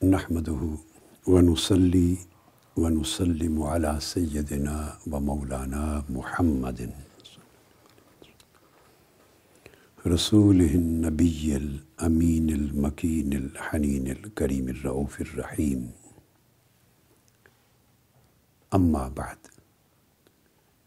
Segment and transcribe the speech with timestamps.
[0.00, 0.62] نحمده
[1.28, 2.16] ونصلي
[2.76, 6.90] ونسلم على سيدنا ومولانا محمد.
[10.06, 15.92] رسوله النبي الأمين المكين الحنين الكريم الرؤوف الرحيم.
[18.74, 19.38] أما بعد،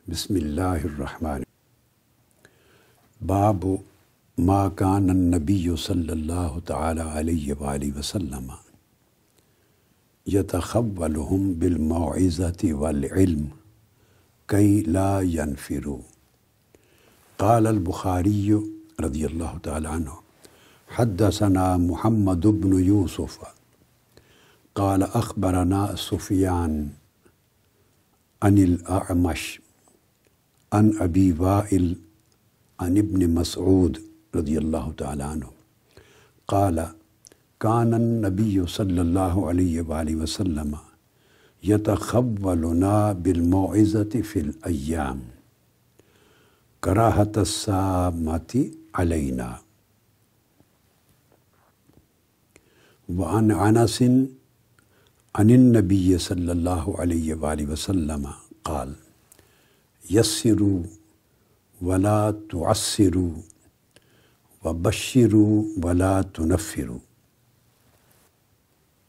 [0.10, 1.44] بسم الله الرحمن
[3.22, 3.80] باب
[4.38, 8.63] ما كان النبي صلى الله تعالى عليه وآله وسلم
[10.28, 13.50] يتخولهم بالموعظة والعلم
[14.48, 16.00] كي لا ينفروا
[17.40, 18.62] قال البخاري
[19.00, 20.14] رضي الله تعالى عنه
[20.88, 23.40] حدثنا محمد بن يوسف
[24.76, 26.90] قال أخبرنا سفيان
[28.44, 29.62] عن الأعمش
[30.74, 31.96] عن أبي وائل
[32.80, 34.02] عن ابن مسعود
[34.36, 35.50] رضي الله تعالى عنه
[36.48, 36.88] قال
[37.64, 40.72] كان النبي صلى الله عليه وآله وسلم
[41.64, 45.20] يتخولنا بالموعظة في الأيام
[46.84, 48.54] كراهة السامة
[48.96, 49.50] علينا
[53.18, 53.98] وعن عنس
[55.36, 58.24] عن النبي صلى الله عليه وآله وسلم
[58.64, 58.90] قال
[60.12, 60.84] يسروا
[61.82, 63.36] ولا تعسروا
[64.64, 67.13] وبشروا ولا تنفروا۔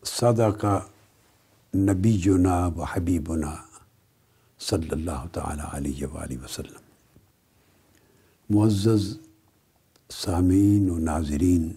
[0.04, 0.64] صدق
[1.76, 3.54] نبینا و حبیبنا
[4.60, 6.80] صلی اللہ تعالیٰ علیہ وآلہ وسلم۔
[8.50, 9.18] معزز
[10.10, 11.72] سامعین و ناظرین،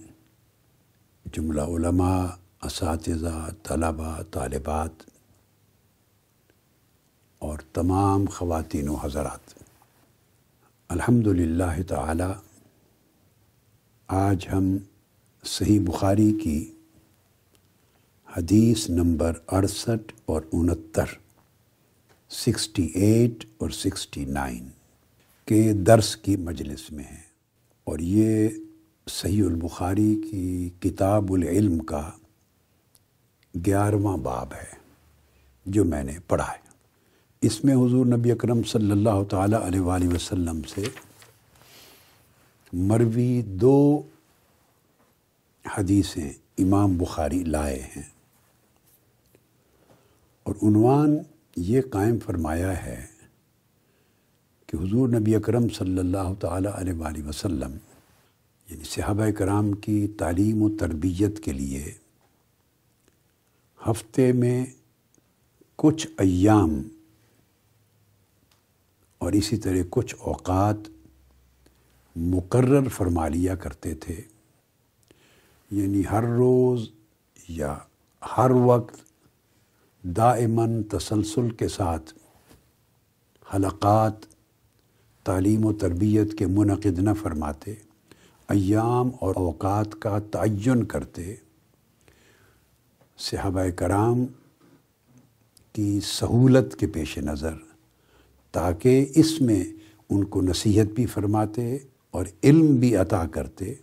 [1.33, 2.25] جملہ علماء،
[2.61, 4.92] اساتذہ، طلباء، طالبات
[7.39, 9.64] اور تمام خواتین و حضرات۔
[10.89, 12.33] الحمد للہ تعالی،
[14.08, 14.77] آج ہم
[15.43, 16.73] صحیح بخاری کی
[18.36, 21.05] حدیث نمبر اڑسٹھ اور انہتر
[22.30, 24.67] سکسٹی ایٹ اور سکسٹی نائن
[25.45, 27.21] کے درس کی مجلس میں ہیں۔
[27.83, 28.49] اور یہ
[29.10, 32.11] صحیح البخاری کی کتاب العلم کا
[33.66, 34.76] گیارہواں باب ہے،
[35.66, 36.67] جو میں نے پڑھا ہے۔
[37.42, 40.83] اس میں حضور نبی اکرم صلی اللہ تعالیٰ علیہ وآلہ وسلم سے
[42.73, 44.02] مروی دو
[45.77, 48.17] حدیثیں امام بخاری لائے ہیں۔
[50.48, 51.18] اور عنوان
[51.62, 53.00] یہ قائم فرمایا ہے
[54.70, 57.72] کہ حضور نبی اکرم صلی اللہ تعالیٰ علیہ وآلہ وسلم
[58.68, 61.92] یعنی صحابہ کرام کی تعلیم و تربیت کے لیے
[63.80, 64.66] ہفتے میں
[65.80, 66.80] کچھ ایام
[69.22, 70.88] اور اسی طرح کچھ اوقات
[72.16, 74.16] مقرر فرما لیا کرتے تھے
[75.72, 76.88] یعنی ہر روز
[77.50, 77.76] یا
[78.22, 79.07] ہر وقت
[80.04, 82.14] دائماً تسلسل کے ساتھ
[83.56, 84.26] حلقات،
[85.24, 87.74] تعلیم و تربیت کے منعقد نہ فرماتے،
[88.50, 91.36] ایام اور اوقات کا تعین کرتے،
[93.18, 94.26] صحابہ کرام
[95.74, 97.56] کی سہولت کے پیش نظر،
[98.52, 99.64] تاکہ اس میں
[100.10, 101.78] ان کو نصیحت بھی فرماتے
[102.12, 103.74] اور علم بھی عطا کرتے۔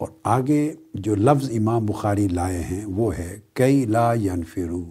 [0.00, 4.84] اور آگے جو لفظ امام بخاری لائے ہیں وہ ہے، کئی لا ینفرو،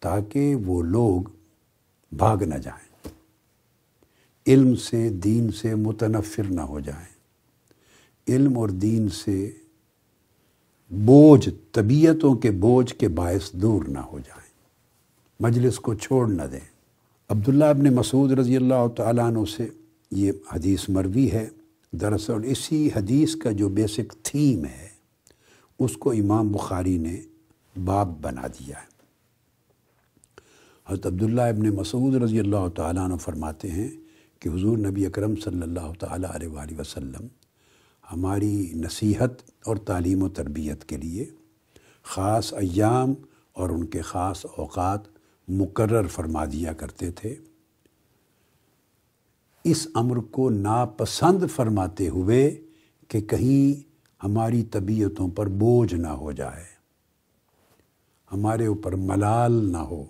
[0.00, 1.22] تاکہ وہ لوگ
[2.12, 3.08] بھاگ نہ جائیں۔
[4.46, 7.06] علم سے، دین سے متنفر نہ ہو جائیں۔
[8.28, 9.50] علم اور دین سے
[10.90, 14.50] بوجھ، طبیعتوں کے بوجھ کے باعث دور نہ ہو جائیں۔
[15.40, 16.68] مجلس کو چھوڑ نہ دیں۔
[17.28, 19.68] عبداللہ ابن مسعود رضی اللہ تعالیٰ عنہ سے
[20.10, 21.48] یہ حدیث مروی ہے۔
[21.92, 24.88] دراصل اسی حدیث کا جو بیسک تھیم ہے،
[25.78, 27.20] اس کو امام بخاری نے
[27.84, 28.90] باب بنا دیا ہے۔
[30.86, 33.88] حضرت عبداللہ ابن مسعود رضی اللہ تعالیٰ عنہ فرماتے ہیں
[34.38, 37.26] کہ حضور نبی اکرم صلی اللہ تعالیٰ علیہ وآلہ وسلم
[38.12, 39.32] ہماری نصیحت
[39.66, 41.26] اور تعلیم و تربیت کے لیے
[42.02, 43.14] خاص ایام
[43.52, 45.00] اور ان کے خاص اوقات
[45.48, 47.36] مقرر فرما دیا کرتے تھے۔
[49.64, 52.60] اس امر کو ناپسند فرماتے ہوئے
[53.08, 53.88] کہ کہیں
[54.24, 56.64] ہماری طبیعتوں پر بوجھ نہ ہو جائے،
[58.32, 60.04] ہمارے اوپر ملال نہ ہو۔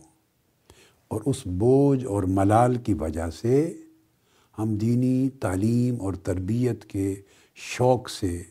[1.08, 3.82] اور اس بوجھ اور ملال کی وجہ سے
[4.58, 7.14] ہم دینی تعلیم اور تربیت کے
[7.54, 8.42] شوق سے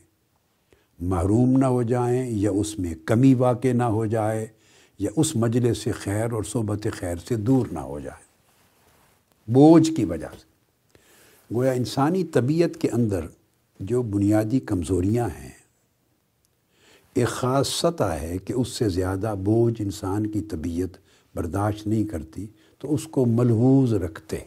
[0.99, 4.47] محروم نہ ہو جائیں، یا اس میں کمی واقع نہ ہو جائے،
[4.99, 8.23] یا اس مجلس سے خیر اور صحبت خیر سے دور نہ ہو جائے۔
[9.51, 10.48] بوجھ کی وجہ سے۔
[11.51, 13.25] گویا انسانی طبیعت کے اندر
[13.79, 15.51] جو بنیادی کمزوریاں ہیں،
[17.15, 20.97] ایک خاص سطح ہے کہ اس سے زیادہ بوجھ انسان کی طبیعت
[21.35, 22.45] برداشت نہیں کرتی،
[22.81, 24.37] تو اس کو ملحوظ رکھتے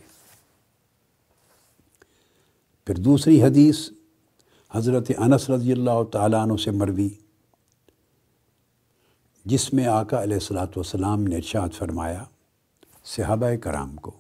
[2.87, 3.89] پھر دوسری حدیث
[4.71, 7.09] حضرت انس رضی اللہ تعالیٰ عنہ سے مروی،
[9.47, 12.25] جس میں آقا علیہ السلاۃ والسلام نے ارشاد فرمایا،
[13.07, 14.13] صحابہ کرام کو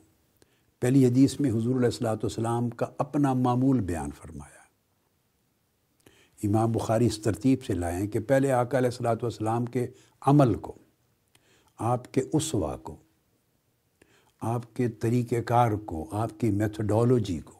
[0.83, 4.61] پہلی حدیث میں حضور علیہ السلاۃ والسلام کا اپنا معمول بیان فرمایا
[6.39, 9.87] امام بخاری اس ترتیب سے لائیں کہ پہلے آقا علیہ السلاۃ والسلام کے
[10.23, 10.75] عمل کو،
[11.79, 12.97] آپ کے اسوا کو،
[14.43, 17.59] آپ کے طریقہ کار کو، آپ کی میتھڈولوجی کو،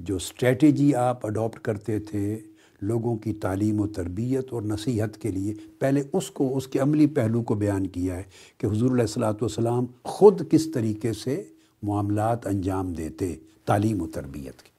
[0.00, 2.40] جو اسٹریٹجی آپ اڈاپٹ کرتے تھے
[2.82, 7.06] لوگوں کی تعلیم و تربیت اور نصیحت کے لیے پہلے اس کو، اس کے عملی
[7.06, 8.22] پہلو کو بیان کیا ہے
[8.58, 11.44] کہ حضور علیہ السلاۃ والسلام خود کس طریقے سے
[11.82, 14.70] معاملات انجام دیتے تعلیم و تربیت کی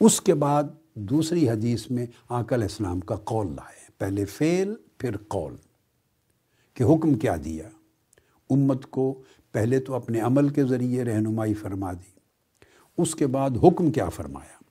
[0.00, 5.16] اس کے بعد دوسری حدیث میں آقا علیہ السلام کا قول لائے۔ پہلے فعل، پھر
[5.16, 5.54] قول۔
[6.74, 7.68] کہ حکم کیا دیا؟
[8.50, 9.22] امت کو
[9.52, 12.18] پہلے تو اپنے عمل کے ذریعے رہنمائی فرما دی۔
[12.98, 14.62] اس کے بعد حکم کیا فرمایا؟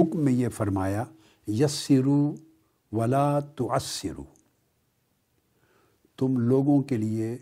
[0.00, 1.04] حکم میں یہ فرمایا
[1.46, 2.34] یسرو
[2.92, 3.68] ولا تو
[6.16, 7.38] تم لوگوں کے لیے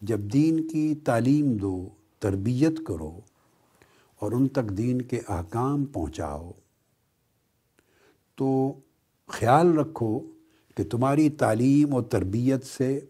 [0.00, 1.88] جب دین کی تعلیم دو،
[2.18, 3.20] تربیت کرو
[4.18, 6.50] اور ان تک دین کے احکام پہنچاؤ۔
[8.36, 8.72] تو
[9.26, 10.18] خیال رکھو
[10.74, 13.00] کہ تمہاری تعلیم اور تربیت سے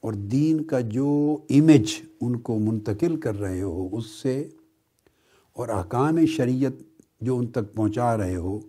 [0.00, 4.48] اور دین کا جو امیج ان کو منتقل کر رہے ہو، اس سے
[5.52, 6.72] اور احکام شریعت
[7.20, 8.60] جو ان تک پہنچا رہے ہو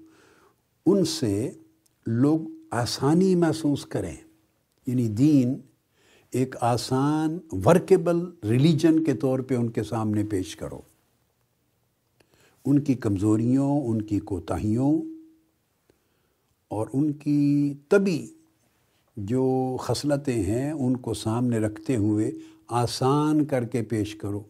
[0.85, 1.51] ان سے
[2.07, 2.39] لوگ
[2.71, 4.15] آسانی محسوس کریں۔
[4.87, 5.59] یعنی دین
[6.31, 10.81] ایک آسان ورکیبل ریلیجن کے طور پہ ان کے سامنے پیش کرو۔
[12.65, 15.01] ان کی کمزوریوں، ان کی کوتاہیوں
[16.67, 18.27] اور ان کی طبی
[19.17, 22.31] جو خصلتیں ہیں ان کو سامنے رکھتے ہوئے
[22.67, 24.43] آسان کر کے پیش کرو۔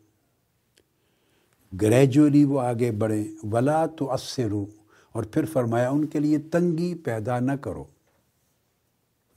[1.81, 4.65] گریجولی وہ آگے بڑھیں۔ ولا تو اثرو
[5.13, 7.83] اور پھر فرمایا ان کے لیے تنگی پیدا نہ کرو۔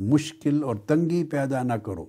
[0.01, 2.05] مشکل اور تنگی پیدا نہ کرو۔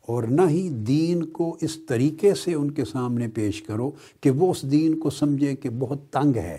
[0.00, 4.50] اور نہ ہی دین کو اس طریقے سے ان کے سامنے پیش کرو کہ وہ
[4.50, 6.58] اس دین کو سمجھے کہ بہت تنگ ہے۔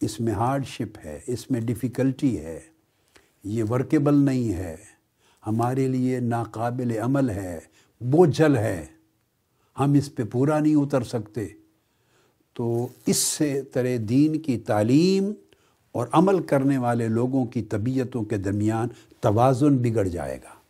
[0.00, 2.60] اس میں ہارڈ شپ ہے، اس میں ڈیفیکلٹی ہے۔
[3.44, 4.76] یہ ورکیبل نہیں ہے۔
[5.46, 7.58] ہمارے لیے ناقابل عمل ہے۔
[8.00, 8.86] بوجھل ہے۔
[9.78, 11.46] ہم اس پہ پورا نہیں اتر سکتے۔
[12.54, 15.32] تو اس سے طرح دین کی تعلیم
[15.92, 18.88] اور عمل کرنے والے لوگوں کی طبیعتوں کے درمیان
[19.20, 20.60] توازن بگڑ جائے گا۔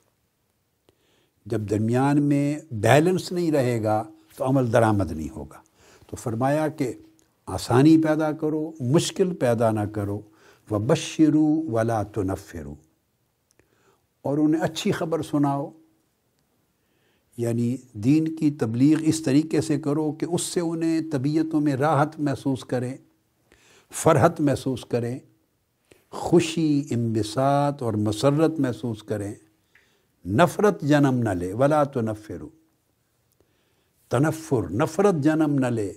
[1.46, 5.58] جب درمیان میں بیلنس نہیں رہے گا تو عمل درآمد نہیں ہوگا۔
[6.06, 6.92] تو فرمایا کہ
[7.46, 10.20] آسانی پیدا کرو، مشکل پیدا نہ کرو۔
[10.70, 12.74] و بشرو ولا تو نفرو
[14.22, 15.70] اور انہیں اچھی خبر سناؤ۔
[17.36, 22.20] یعنی دین کی تبلیغ اس طریقے سے کرو کہ اس سے انہیں طبیعتوں میں راحت
[22.20, 22.96] محسوس کریں۔
[23.92, 25.18] فرحت محسوس کریں،
[26.10, 29.34] خوشی امبساط اور مسرت محسوس کریں۔
[30.26, 32.48] نفرت جنم نہ لے، ولا تو نفرو
[34.08, 35.92] تنفر، نفرت جنم نہ لے،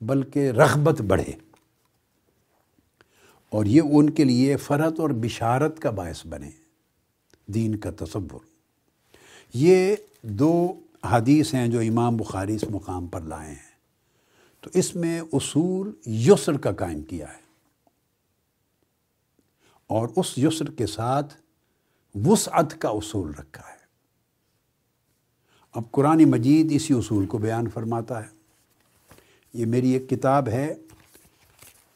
[0.00, 1.32] بلکہ رغبت بڑھے۔
[3.50, 6.50] اور یہ ان کے لیے فرحت اور بشارت کا باعث بنے۔
[7.46, 8.40] دین کا تصور۔
[9.54, 10.72] یہ دو
[11.04, 13.69] حدیث ہیں جو امام بخاری اس مقام پر لائے ہیں۔
[14.60, 17.50] تو اس میں اصول یسر کا قائم کیا ہے۔
[19.86, 21.34] اور اس یسر کے ساتھ
[22.14, 23.80] وسعت کا اصول رکھا ہے۔
[25.72, 28.28] اب قرآن مجید اسی اصول کو بیان فرماتا ہے۔
[29.52, 30.74] یہ میری ایک کتاب ہے۔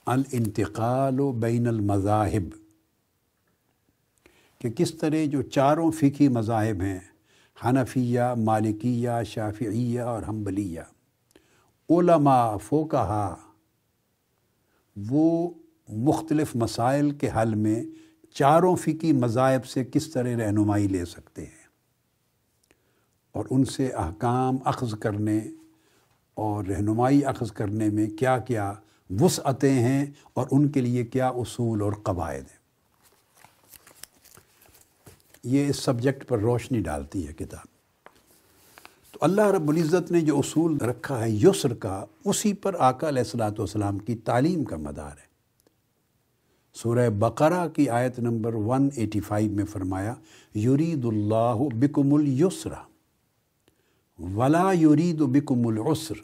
[0.06, 2.54] الانتقال و بین المذاہب۔
[4.60, 7.00] کہ کس طرح جو چاروں فقی مذاہب ہیں،
[7.64, 10.80] حنفیہ، مالکیہ، شافعیہ اور حنبلیہ۔
[11.90, 13.34] علماء فوکہ
[14.96, 15.50] وہ
[15.88, 17.84] مختلف مسائل کے حل میں
[18.34, 21.64] چاروں فقی مذاہب سے کس طرح رہنمائی لے سکتے ہیں
[23.32, 25.40] اور ان سے احکام اخذ کرنے
[26.34, 28.72] اور رہنمائی اخذ کرنے میں کیا کیا
[29.20, 32.64] وسعتیں ہیں اور ان کے لیے کیا اصول اور قواعد ہیں۔
[35.42, 37.73] یہ اس سبجیکٹ پر روشنی ڈالتی ہے کتاب۔
[39.24, 43.50] اللہ رب العزت نے جو اصول رکھا ہے یسر کا، اسی پر آقا علیہ السلاۃ
[43.50, 45.34] والسلام کی تعلیم کا مدار ہے۔
[46.74, 50.14] سورہ بقرہ کی آیت نمبر 185 میں فرمایا،
[50.54, 52.82] یرید اللہ بکم السرا
[54.34, 56.14] ولا یرید بکم العسر۔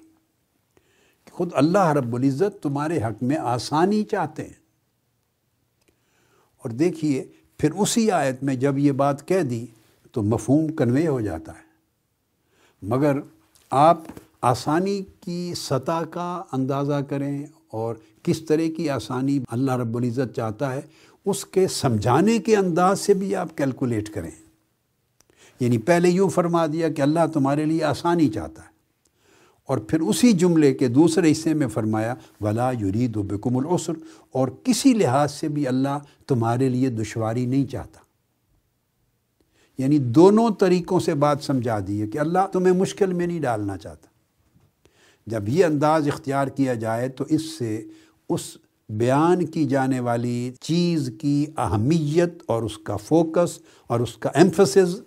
[1.31, 4.61] خود اللہ رب العزت تمہارے حق میں آسانی چاہتے ہیں۔
[6.57, 7.25] اور دیکھیے،
[7.59, 9.67] پھر اسی آیت میں جب یہ بات کہہ دی
[10.13, 11.70] تو مفہوم کنوے ہو جاتا ہے۔
[12.83, 13.17] مگر
[13.71, 14.03] آپ
[14.43, 20.73] آسانی کی سطح کا اندازہ کریں اور کس طرح کی آسانی اللہ رب العزت چاہتا
[20.73, 20.81] ہے،
[21.27, 24.31] اس کے سمجھانے کے انداز سے بھی آپ کیلکولیٹ کریں۔
[25.61, 28.71] یعنی پہلے یوں فرما دیا کہ اللہ تمہارے لیے آسانی چاہتا ہے۔
[29.67, 33.93] اور پھر اسی جملے کے دوسرے حصے میں فرمایا، ولا یرید و بکم العسر۔
[34.33, 38.10] اور کسی لحاظ سے بھی اللہ تمہارے لیے دشواری نہیں چاہتا۔
[39.81, 43.77] یعنی دونوں طریقوں سے بات سمجھا دی ہے کہ اللہ تمہیں مشکل میں نہیں ڈالنا
[43.77, 44.07] چاہتا۔
[45.27, 47.85] جب یہ انداز اختیار کیا جائے تو اس سے
[48.29, 48.57] اس
[48.89, 55.01] بیان کی جانے والی چیز کی اہمیت اور اس کا فوکس اور اس کا ایمفسز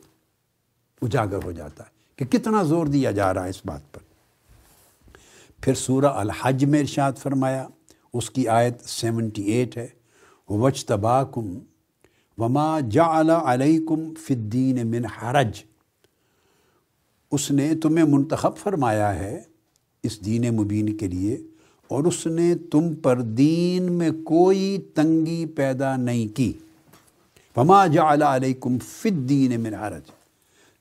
[1.02, 4.00] اجاگر ہو جاتا ہے کہ کتنا زور دیا جا رہا ہے اس بات پر۔
[5.62, 7.68] پھر سورہ الحج میں ارشاد فرمایا،
[8.14, 9.88] اس کی آیت سیونٹی ایٹ ہے
[10.50, 11.60] وچ تباکم
[12.38, 15.64] وما جعل علیکم فی الدین من حرج۔
[17.32, 19.42] اس نے تمہیں منتخب فرمایا ہے
[20.04, 21.38] اس دین مبین کے لیے،
[21.88, 26.54] اور اس نے تم پر دین میں کوئی تنگی پیدا نہیں کی۔
[27.58, 30.12] وما جعل علیکم فی الدین من حرج۔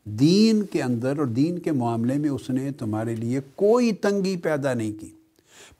[0.04, 4.74] دین کے اندر اور دین کے معاملے میں اس نے تمہارے لیے کوئی تنگی پیدا
[4.74, 5.10] نہیں کی۔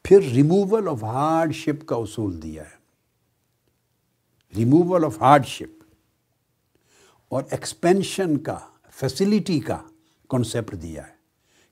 [0.05, 2.82] پھر ریموول آف ہارڈ شپ کا اصول دیا ہے۔
[4.57, 5.85] ریموول آف ہارڈ شپ
[7.29, 8.59] اور ایکسپینشن کا
[8.91, 9.79] فیسلٹی کا
[10.31, 11.13] کنسیپٹ دیا ہے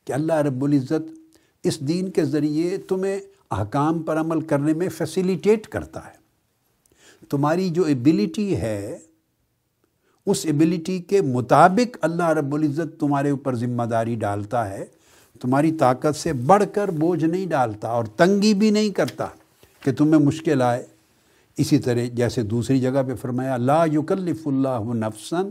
[0.04, 1.20] کہ اللہ رب العزت
[1.64, 3.20] اس دین کے ذریعے تمہیں
[3.50, 6.20] احکام پر عمل کرنے میں فیسیلیٹیٹ کرتا ہے۔
[7.30, 8.98] تمہاری جو ایبلٹی ہے،
[10.26, 14.84] اس ایبلٹی کے مطابق اللہ رب العزت تمہارے اوپر ذمہ داری ڈالتا ہے۔
[15.40, 19.26] تمہاری طاقت سے بڑھ کر بوجھ نہیں ڈالتا اور تنگی بھی نہیں کرتا
[19.80, 20.86] کہ تمہیں مشکل آئے۔
[21.60, 25.50] اسی طرح جیسے دوسری جگہ پہ فرمایا، لا یکلف اللہ نفسن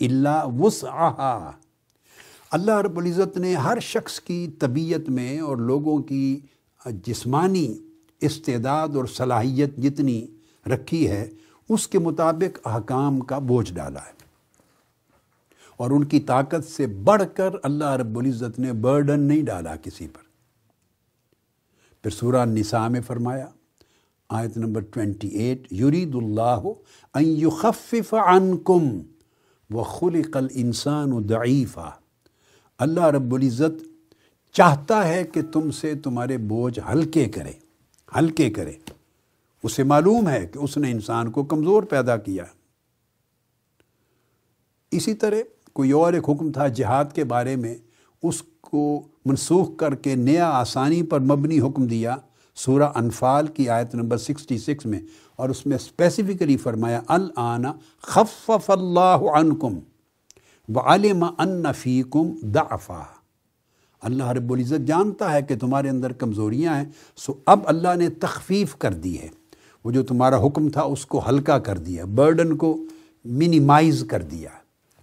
[0.00, 1.52] اللہ وسعہا۔
[2.50, 6.40] اللہ رب العزت نے ہر شخص کی طبیعت میں اور لوگوں کی
[6.86, 7.78] جسمانی
[8.20, 10.26] استعداد اور صلاحیت جتنی
[10.74, 11.30] رکھی ہے،
[11.68, 14.20] اس کے مطابق احکام کا بوجھ ڈالا ہے۔
[15.76, 20.08] اور ان کی طاقت سے بڑھ کر اللہ رب العزت نے برڈن نہیں ڈالا کسی
[20.08, 20.20] پر۔
[22.02, 23.46] پھر سورہ نساء میں فرمایا
[24.30, 26.60] آیت نمبر ٹوینٹی ایٹ یرید اللہ
[27.14, 29.00] ان یخفف عنکم
[29.70, 31.90] وخلق الانسان ضعیفا۔
[32.78, 33.84] اللہ رب العزت
[34.52, 37.52] چاہتا ہے کہ تم سے تمہارے بوجھ ہلکے کرے
[38.16, 38.72] ہلکے کرے۔
[39.62, 42.44] اسے معلوم ہے کہ اس نے انسان کو کمزور پیدا کیا۔
[44.90, 45.36] اسی طرح
[45.72, 47.74] کوئی اور ایک حکم تھا جہاد کے بارے میں،
[48.22, 52.16] اس کو منسوخ کر کے نیا آسانی پر مبنی حکم دیا۔
[52.56, 55.00] سورہ انفال کی آیت نمبر سکسٹی سکس میں،
[55.36, 57.72] اور اس میں اسپیسیفکلی فرمایا الآنا
[58.04, 59.78] خفف اللہ عنکم
[60.68, 63.02] وعلم ان فیکم ضعفا۔
[64.02, 66.84] اللہ رب العزت جانتا ہے کہ تمہارے اندر کمزوریاں ہیں،
[67.18, 69.28] سو اب اللہ نے تخفیف کر دی ہے۔
[69.84, 72.76] وہ جو تمہارا حکم تھا، اس کو ہلکا کر دیا برڈن کو
[73.24, 74.50] منیمائز کر دیا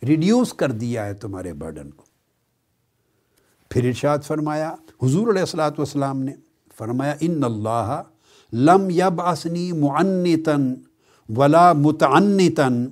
[0.01, 2.03] ریڈیوس کر دیا ہے تمہارے برڈن کو۔
[3.71, 4.73] پھر ارشاد فرمایا،
[5.03, 6.33] حضور علیہ السلاۃ والسلام نے
[6.77, 8.01] فرمایا، ان اللہ
[8.53, 10.75] لم یب آسنی معنتاً
[11.35, 12.87] ولا متعنتاً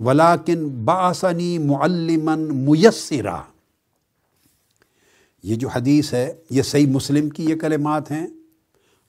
[0.00, 3.42] ولاکن باسنی معلمن میسرا.
[5.42, 8.26] یہ جو حدیث ہے، یہ صحیح مسلم کی یہ کلمات ہیں،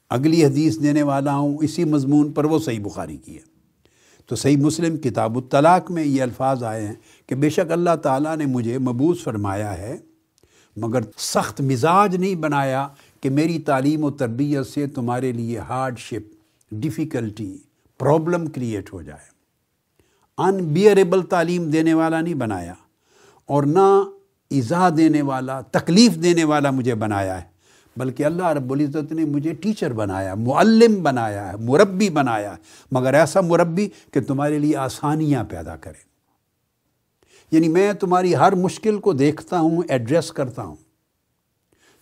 [0.09, 3.41] اگلی حدیث دینے والا ہوں، اسی مضمون پر وہ صحیح بخاری کی ہے۔
[4.25, 6.95] تو صحیح مسلم کتاب الطلاق میں یہ الفاظ آئے ہیں
[7.27, 9.97] کہ بے شک اللہ تعالیٰ نے مجھے مبوس فرمایا ہے
[10.75, 12.87] مگر سخت مزاج نہیں بنایا
[13.21, 16.35] کہ میری تعلیم و تربیت سے تمہارے لیے hardship
[16.71, 17.57] difficulty
[17.99, 19.37] problem create ہو جائے۔
[20.37, 22.73] ان بیئریبل تعلیم دینے والا نہیں بنایا
[23.45, 24.03] اور نہ
[24.49, 27.47] ایزا دینے والا، تکلیف دینے والا مجھے بنایا ہے،
[27.97, 32.57] بلکہ اللہ رب العزت نے مجھے ٹیچر بنایا، معلم بنایا ہے، مربی بنایا ہے۔
[32.91, 36.07] مگر ایسا مربی کہ تمہارے لیے آسانیاں پیدا کرے۔
[37.51, 40.75] یعنی میں تمہاری ہر مشکل کو دیکھتا ہوں ایڈریس کرتا ہوں۔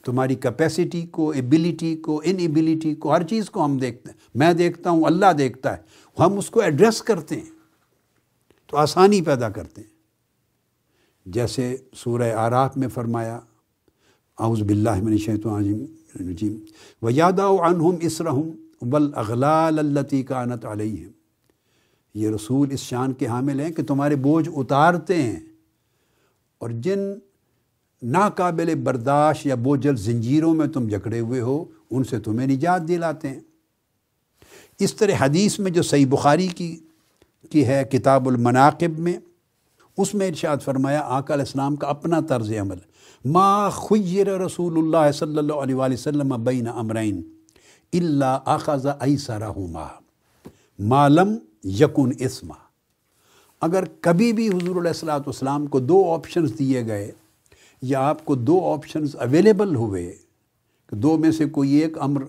[0.05, 4.53] تمہاری کیپیسٹی کو ایبلٹی کو ان ایبلٹی کو، ہر چیز کو ہم دیکھتے ہیں۔ میں
[4.53, 5.81] دیکھتا ہوں، اللہ دیکھتا ہے۔
[6.19, 7.51] ہم اس کو ایڈریس کرتے ہیں،
[8.67, 9.89] تو آسانی پیدا کرتے ہیں۔
[11.25, 13.39] جیسے سورہ آراف میں فرمایا،
[14.39, 15.85] اعوذ باللہ من الشیطان
[16.19, 16.57] الرجیم
[17.01, 21.11] ویاداؤ عنہم اسرہم والاغلال اللتی کانت علیہم
[22.13, 25.39] یہ رسول اس شان کے حامل ہیں کہ تمہارے بوجھ اتارتے ہیں۔
[26.57, 26.99] اور جن
[28.01, 33.29] ناقابل برداشت یا بوجھل زنجیروں میں تم جکڑے ہوئے ہو، ان سے تمہیں نجات دلاتے
[33.29, 33.39] ہیں۔
[34.79, 36.75] اس طرح حدیث میں جو صحیح بخاری کی
[37.51, 39.17] کی ہے کتاب المناقب میں،
[39.97, 42.77] اس میں ارشاد فرمایا، آقا علیہ السلام کا اپنا طرز عمل،
[43.25, 47.21] ما خیر رسول اللہ صلی اللہ علیہ وآلہ وسلم بین امرین
[47.93, 49.87] اللہ آخذ ایسرہما
[50.79, 52.55] مالم یکن اسما۔
[53.61, 57.11] اگر کبھی بھی حضور علیہ السلاۃ والسلام کو دو آپشنز دیے گئے
[57.81, 60.15] یا آپ کو دو آپشنز اویلیبل ہوئے
[60.87, 62.23] کہ دو میں سے کوئی ایک امر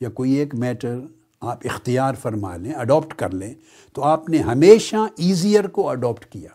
[0.00, 1.00] یا کوئی ایک میٹر
[1.40, 3.54] آپ اختیار فرما لیں اڈاپٹ کر لیں،
[3.92, 6.50] تو آپ نے ہمیشہ ایزیئر کو اڈاپٹ کیا۔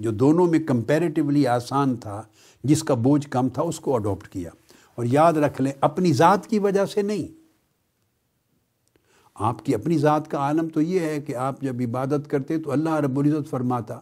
[0.00, 2.22] جو دونوں میں کمپیریٹیولی آسان تھا،
[2.64, 4.50] جس کا بوجھ کم تھا، اس کو اڈاپٹ کیا۔
[4.94, 7.44] اور یاد رکھ لیں، اپنی ذات کی وجہ سے نہیں۔
[9.34, 12.72] آپ کی اپنی ذات کا عالم تو یہ ہے کہ آپ جب عبادت کرتے تو
[12.72, 14.00] اللہ رب العزت فرماتا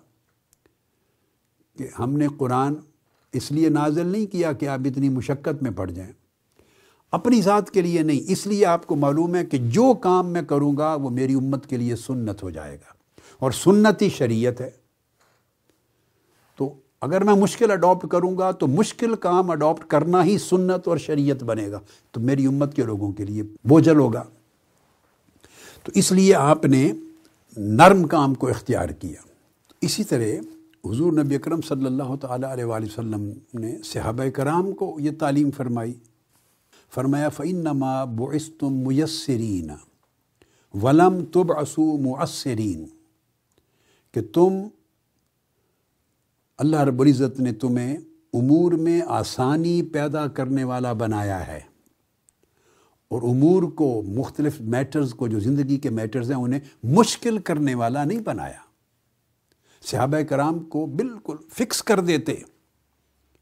[1.79, 2.75] کہ ہم نے قرآن
[3.33, 6.13] اس لیے نازل نہیں کیا کہ آپ اتنی مشقت میں پڑ جائیں۔
[7.11, 10.43] اپنی ذات کے لیے نہیں، اس لیے آپ کو معلوم ہے کہ جو کام میں
[10.43, 12.93] کروں گا وہ میری امت کے لیے سنت ہو جائے گا۔
[13.39, 14.71] اور سنت ہی شریعت ہے۔
[16.57, 20.97] تو اگر میں مشکل اڈاپٹ کروں گا تو مشکل کام اڈاپٹ کرنا ہی سنت اور
[20.97, 24.25] شریعت بنے گا۔ تو میری امت کے لوگوں کے لیے بوجھل ہوگا۔
[25.83, 26.93] تو اس لیے آپ نے
[27.57, 29.23] نرم کام کو اختیار کیا۔
[29.81, 30.27] اسی طرح
[30.85, 35.51] حضور نبی اکرم صلی اللہ تعالیٰ علیہ وآلہ وسلم نے صحابہ کرام کو یہ تعلیم
[35.51, 35.93] فرمائی،
[36.95, 39.71] فرمایا فعنما بعثتم میسرین
[40.75, 42.85] ولم تب اسو مؤثرین
[44.15, 44.59] کہ تم
[46.59, 47.97] اللہ رب العزت نے تمہیں
[48.33, 51.61] امور میں آسانی پیدا کرنے والا بنایا ہے
[53.11, 58.05] اور امور کو، مختلف میٹرز کو، جو زندگی کے میٹرز ہیں، انہیں مشکل کرنے والا
[58.05, 58.72] نہیں بنایا۔
[59.83, 62.35] صحابہ کرام کو بالکل فکس کر دیتے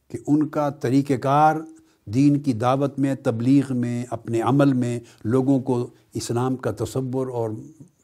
[0.08, 1.56] کہ ان کا طریقہ کار
[2.04, 7.50] دین کی دعوت میں، تبلیغ میں، اپنے عمل میں لوگوں کو اسلام کا تصور اور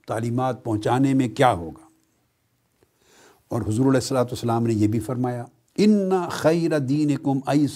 [0.08, 1.86] تعلیمات پہنچانے میں کیا ہوگا۔
[3.48, 5.44] اور حضور علیہ السلاۃ والسلام نے یہ بھی فرمایا،
[5.76, 7.66] ان خیر دین کم ائی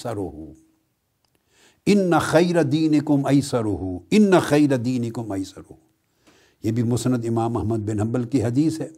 [1.87, 5.75] ان خیر دین کم ائی ہو ان خیر دین کم ائی ہو
[6.63, 8.89] یہ بھی مسند امام محمد بن حنبل کی حدیث ہے۔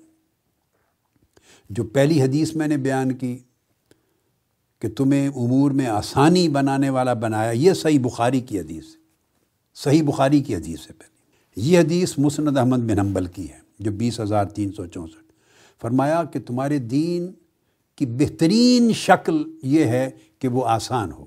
[1.73, 3.39] جو پہلی حدیث میں نے بیان کی
[4.79, 9.01] کہ تمہیں امور میں آسانی بنانے والا بنایا، یہ صحیح بخاری کی حدیث ہے۔
[9.75, 11.13] صحیح بخاری کی حدیث ہے پہلی۔
[11.71, 15.33] یہ حدیث مسند احمد بن حنبل کی ہے، جو بیس ہزار تین سو چونسٹھ۔
[15.81, 17.31] فرمایا کہ تمہارے دین
[17.97, 21.25] کی بہترین شکل یہ ہے کہ وہ آسان ہو۔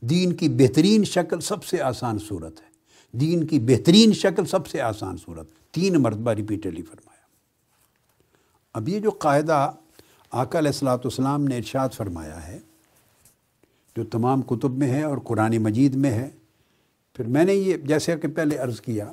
[0.00, 2.72] دین کی بہترین شکل سب سے آسان صورت ہے۔
[3.18, 7.01] دین کی بہترین شکل سب سے آسان صورت۔ تین مرتبہ ریپیٹڈلی فرمایا۔
[8.74, 9.70] اب یہ جو قاعدہ
[10.30, 12.58] آقا علیہ السلاۃ والسلام نے ارشاد فرمایا ہے،
[13.96, 16.28] جو تمام کتب میں ہے اور قرآن مجید میں ہے،
[17.16, 19.12] پھر میں نے یہ جیسے کہ پہلے عرض کیا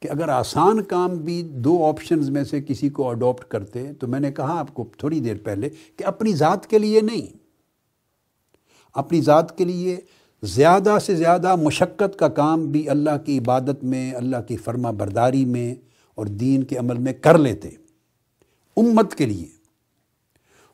[0.00, 4.20] کہ اگر آسان کام بھی دو آپشنز میں سے کسی کو اڈاپٹ کرتے، تو میں
[4.20, 7.26] نے کہا آپ کو تھوڑی دیر پہلے کہ اپنی ذات کے لیے نہیں۔
[8.94, 9.96] اپنی ذات کے لیے
[10.42, 15.44] زیادہ سے زیادہ مشقت کا کام بھی اللہ کی عبادت میں، اللہ کی فرما برداری
[15.44, 15.74] میں
[16.14, 17.70] اور دین کے عمل میں کر لیتے۔
[18.76, 19.46] امت کے لیے۔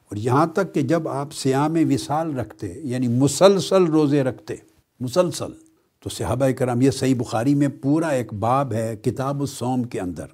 [0.08, 4.54] اور یہاں تک کہ جب آپ سیام وصال رکھتے یعنی مسلسل روزے رکھتے،
[5.00, 5.52] مسلسل،
[6.00, 10.26] تو صحابہ کرام، یہ صحیح بخاری میں پورا ایک باب ہے کتاب السوم کے اندر۔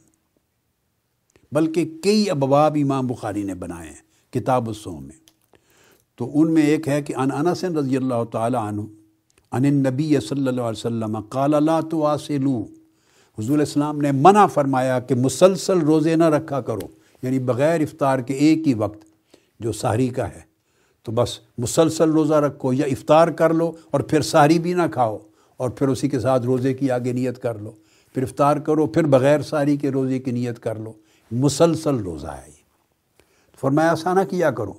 [1.52, 5.26] بلکہ کئی ابواب امام بخاری نے بنائے ہیں کتاب السوم میں۔
[6.14, 8.80] تو ان میں ایک ہے کہ ان انس رضی اللہ تعالیٰ عنہ
[9.52, 12.66] ان نبی صلی اللہ علیہ وسلم قال، لا تواسلو
[13.38, 18.34] حضور السلام نے منع فرمایا کہ مسلسل روزے نہ رکھا کرو۔ یعنی بغیر افطار کے
[18.34, 18.98] ایک ہی وقت
[19.60, 20.40] جو سحری کا ہے،
[21.02, 25.18] تو بس مسلسل روزہ رکھو یا افطار کر لو اور پھر سحری بھی نہ کھاؤ
[25.56, 27.70] اور پھر اسی کے ساتھ روزے کی آگے نیت کر لو۔
[28.14, 30.92] پھر افطار کرو، پھر بغیر ساری کے روزے کی نیت کر لو۔
[31.30, 32.62] مسلسل روزہ ہے یہ۔
[33.60, 34.72] فرمایا، آسانہ کیا کرو؟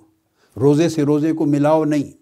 [0.60, 2.18] روزے سے روزے کو ملاؤ نہیں۔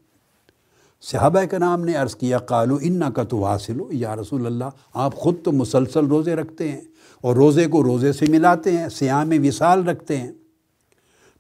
[1.02, 4.66] صحابہ کے نام نے عرض کیا، قالو ان کا تو حاصل ہو یا رسول اللہ،
[4.94, 6.82] آپ خود تو مسلسل روزے رکھتے ہیں۔
[7.26, 10.32] اور روزے کو روزے سے ملاتے ہیں سیام وصال رکھتے ہیں۔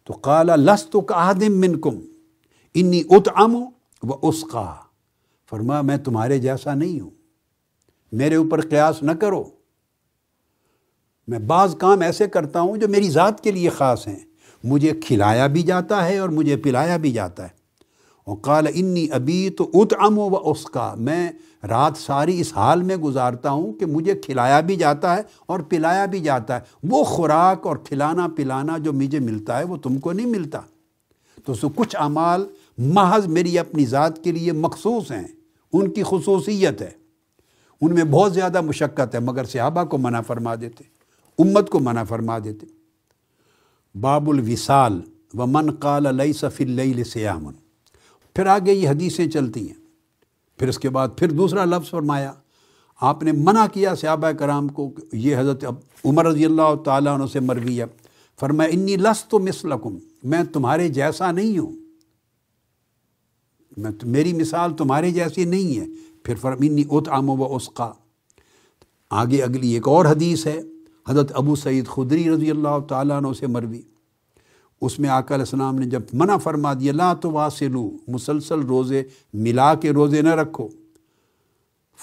[0.03, 1.99] تو قالا لس تو کادم من کم
[2.73, 3.55] انی ات ام
[4.03, 4.75] و اسقا۔
[5.49, 7.09] فرما میں تمہارے جیسا نہیں ہوں،
[8.11, 9.43] میرے اوپر قیاس نہ کرو۔
[11.27, 14.19] میں بعض کام ایسے کرتا ہوں جو میری ذات کے لیے خاص ہیں۔
[14.63, 17.64] مجھے کھلایا بھی جاتا ہے اور مجھے پلایا بھی جاتا ہے۔
[18.25, 21.31] اور قال انی ابھی تو ات ام و اس کا میں
[21.67, 26.05] رات ساری اس حال میں گزارتا ہوں کہ مجھے کھلایا بھی جاتا ہے اور پلایا
[26.05, 30.11] بھی جاتا ہے۔ وہ خوراک اور کھلانا پلانا جو مجھے ملتا ہے وہ تم کو
[30.11, 30.59] نہیں ملتا۔
[31.45, 32.45] تو سو کچھ اعمال
[32.77, 35.27] محض میری اپنی ذات کے لیے مخصوص ہیں،
[35.73, 36.91] ان کی خصوصیت ہے۔
[37.81, 40.83] ان میں بہت زیادہ مشقت ہے، مگر صحابہ کو منع فرما دیتے،
[41.39, 42.65] امت کو منع فرما دیتے۔
[44.01, 45.01] باب الوصال
[45.33, 47.53] و من قال علیہ صف اللیل سیامن
[48.35, 49.85] پھر آگے یہ حدیثیں چلتی ہیں۔
[50.57, 52.33] پھر اس کے بعد پھر دوسرا لفظ فرمایا،
[53.01, 55.65] آپ نے منع کیا صحابہ کرام کو یہ حضرت
[56.05, 57.85] عمر رضی اللہ تعالیٰ عنہ سے مروی ہے۔
[58.39, 61.71] فرمایا، انی لس تو مسلکم میں تمہارے جیسا نہیں ہوں۔
[63.77, 65.85] میں میری مثال تمہارے جیسی نہیں ہے۔
[66.23, 67.91] پھر فرم انی ات عام و اسقا
[69.09, 70.61] آگے اگلی ایک اور حدیث ہے،
[71.09, 73.81] حضرت ابو سعید خدری رضی اللہ تعالیٰ عنہ سے مروی۔
[74.81, 79.03] اس میں آقا علیہ السلام نے جب منع فرما دیا، لا تو واصلو مسلسل روزے
[79.33, 80.67] ملا کے روزے نہ رکھو۔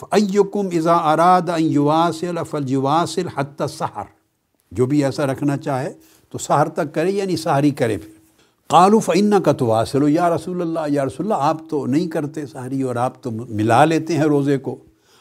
[0.01, 4.05] فعیکم ازا اراد یواصل فلجواصل حت سحر
[4.73, 5.93] جو بھی ایسا رکھنا چاہے
[6.31, 8.11] تو سحر تک کرے یعنی سحری کرے پھر۔
[8.67, 12.47] قالو فعنا کا تو واصل یا رسول اللہ، یا رسول اللہ، آپ تو نہیں کرتے
[12.47, 14.77] سحری اور آپ تو ملا لیتے ہیں روزے کو۔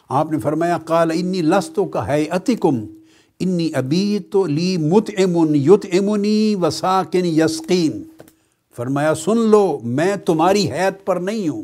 [0.09, 2.85] آپ نے فرمایا، قال انی لستوں کا ہے اتکم
[3.41, 8.03] انی ابی تو لی مت امن یت امنی وساکن یسقین۔
[8.75, 11.63] فرمایا، سن لو، میں تمہاری حیت پر نہیں ہوں۔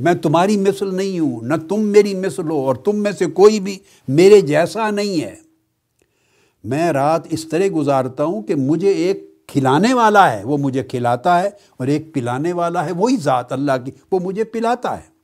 [0.00, 3.60] میں تمہاری مثل نہیں ہوں، نہ تم میری مثل ہو، اور تم میں سے کوئی
[3.60, 5.34] بھی میرے جیسا نہیں ہے۔
[6.64, 11.42] میں رات اس طرح گزارتا ہوں کہ مجھے ایک کھلانے والا ہے، وہ مجھے کھلاتا
[11.42, 15.15] ہے، اور ایک پلانے والا ہے، وہی ذات اللہ کی، وہ مجھے پلاتا ہے۔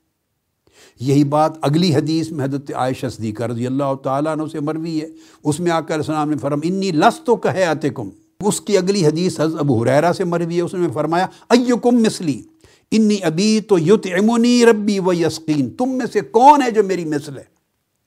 [1.01, 5.07] یہی بات اگلی حدیث میں حضرت عائشہ صدیقہ رضی اللہ تعالیٰ عنہ سے مروی ہے۔
[5.45, 8.09] اس میں آ کر السلام نے فرم انی لس تو کہے آتے کم
[8.40, 12.42] اس کی اگلی حدیث حضرت ابو حریرہ سے مروی ہے۔ اس نے فرمایا، ایکم مثلی،
[12.90, 17.05] انی ابی تو یت امنی ربی و یسقین تم میں سے کون ہے جو میری
[17.05, 17.45] مثل ہے؟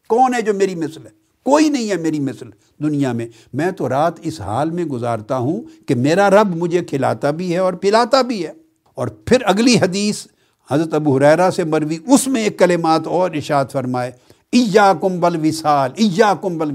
[0.07, 2.45] کون ہے جو میری مثل ہے؟ کوئی نہیں ہے میری مثل
[2.83, 7.31] دنیا میں۔ میں تو رات اس حال میں گزارتا ہوں کہ میرا رب مجھے کھلاتا
[7.31, 8.51] بھی ہے اور پلاتا بھی ہے۔
[8.95, 10.27] اور پھر اگلی حدیث
[10.69, 14.11] حضرت ابو حریرہ سے مروی، اس میں ایک کلمات اور اشاد فرمائے
[14.53, 16.71] ایا کم بل وصال ایا کم بل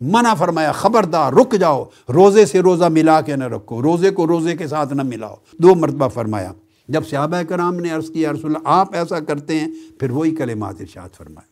[0.00, 4.56] منع فرمایا، خبردار، رک جاؤ، روزے سے روزہ ملا کے نہ رکھو، روزے کو روزے
[4.56, 6.52] کے ساتھ نہ ملاؤ دو مرتبہ فرمایا،
[6.88, 9.68] جب صحابہ کرام نے عرض کیا رسول اللہ، آپ ایسا کرتے ہیں
[10.00, 11.50] پھر وہی کلمات ارشاد فرمائے،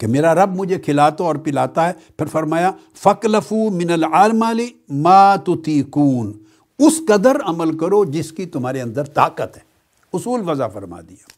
[0.00, 2.70] کہ میرا رب مجھے کھلاتا اور پلاتا ہے۔ پھر فرمایا
[3.02, 4.68] فقلفو من العالمالی
[5.02, 6.32] ما تتیکون
[6.78, 9.63] اس قدر عمل کرو جس کی تمہارے اندر طاقت ہے۔
[10.14, 11.32] اصول وضع فرما دیا۔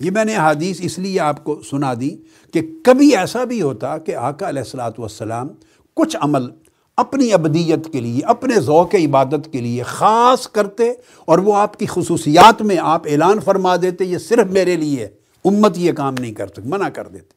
[0.00, 2.16] یہ میں نے حدیث اس لیے آپ کو سنا دی
[2.54, 5.48] کہ کبھی ایسا بھی ہوتا کہ آقا علیہ السلاۃ والسلام
[5.94, 6.50] کچھ عمل
[6.96, 10.92] اپنی ابدیت کے لیے، اپنے ذوق عبادت کے لیے خاص کرتے
[11.24, 15.08] اور وہ آپ کی خصوصیات میں آپ اعلان فرما دیتے، یہ صرف میرے لیے،
[15.44, 17.36] امت یہ کام نہیں کر سکتے منع کر دیتے۔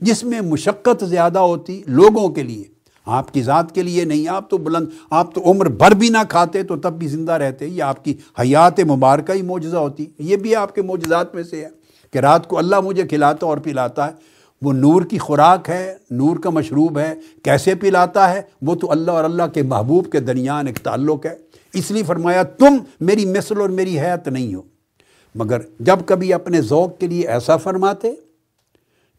[0.00, 2.64] جس میں مشقت زیادہ ہوتی لوگوں کے لیے
[3.06, 6.18] آپ کی ذات کے لیے نہیں، آپ تو بلند، آپ تو عمر بھر بھی نہ
[6.28, 10.36] کھاتے تو تب بھی زندہ رہتے، یہ آپ کی حیات مبارکہ ہی معجزہ ہوتی۔ یہ
[10.36, 11.68] بھی آپ کے معجزات میں سے ہے
[12.12, 14.12] کہ رات کو اللہ مجھے کھلاتا اور پلاتا ہے۔
[14.62, 19.10] وہ نور کی خوراک ہے، نور کا مشروب ہے۔ کیسے پلاتا ہے؟ وہ تو اللہ
[19.10, 21.34] اور اللہ کے محبوب کے درمیان ایک تعلق ہے۔
[21.74, 24.62] اس لیے فرمایا، تم میری مثل اور میری حیات نہیں ہو۔
[25.34, 28.12] مگر جب کبھی اپنے ذوق کے لیے ایسا فرماتے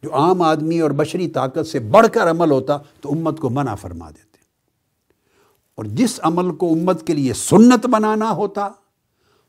[0.04, 3.74] جو عام آدمی اور بشری طاقت سے بڑھ کر عمل ہوتا تو امت کو منع
[3.74, 4.38] فرما دیتے۔
[5.74, 8.62] اور جس عمل کو امت کے لیے سنت بنانا ہوتا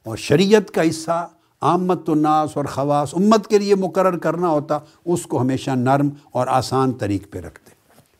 [0.03, 1.29] اور شریعت کا حصہ
[1.61, 6.47] آمت الناس اور خواص امت کے لیے مقرر کرنا ہوتا، اس کو ہمیشہ نرم اور
[6.47, 7.71] آسان طریق پہ رکھتے۔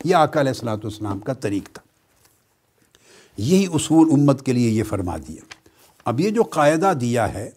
[0.04, 1.82] یہ آقا علیہ السلاۃ والسلام کا طریق تھا۔
[3.36, 5.40] یہی اصول امت کے لیے یہ فرما دیا۔
[6.04, 7.50] اب یہ جو قاعدہ دیا ہے،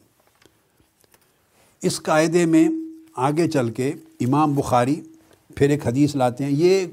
[1.82, 2.70] اس قاعدے میں
[3.16, 5.02] آگے چل کے امام بخاری
[5.56, 6.86] پھر ایک حدیث لاتے ہیں، یہ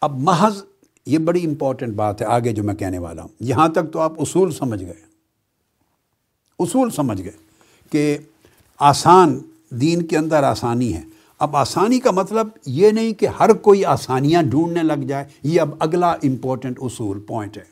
[0.00, 0.62] اب محض
[1.06, 4.12] یہ بڑی امپورٹنٹ بات ہے، آگے جو میں کہنے والا ہوں۔ یہاں تک تو آپ
[4.20, 5.10] اصول سمجھ گئے۔
[6.58, 7.32] اصول سمجھ گئے
[7.90, 8.18] کہ
[8.78, 9.38] آسان
[9.70, 11.02] دین کے اندر آسانی ہے۔
[11.38, 15.74] اب آسانی کا مطلب یہ نہیں کہ ہر کوئی آسانیاں ڈھونڈنے لگ جائے، یہ اب
[15.78, 17.64] اگلا امپورٹنٹ اصول پوائنٹ ہے۔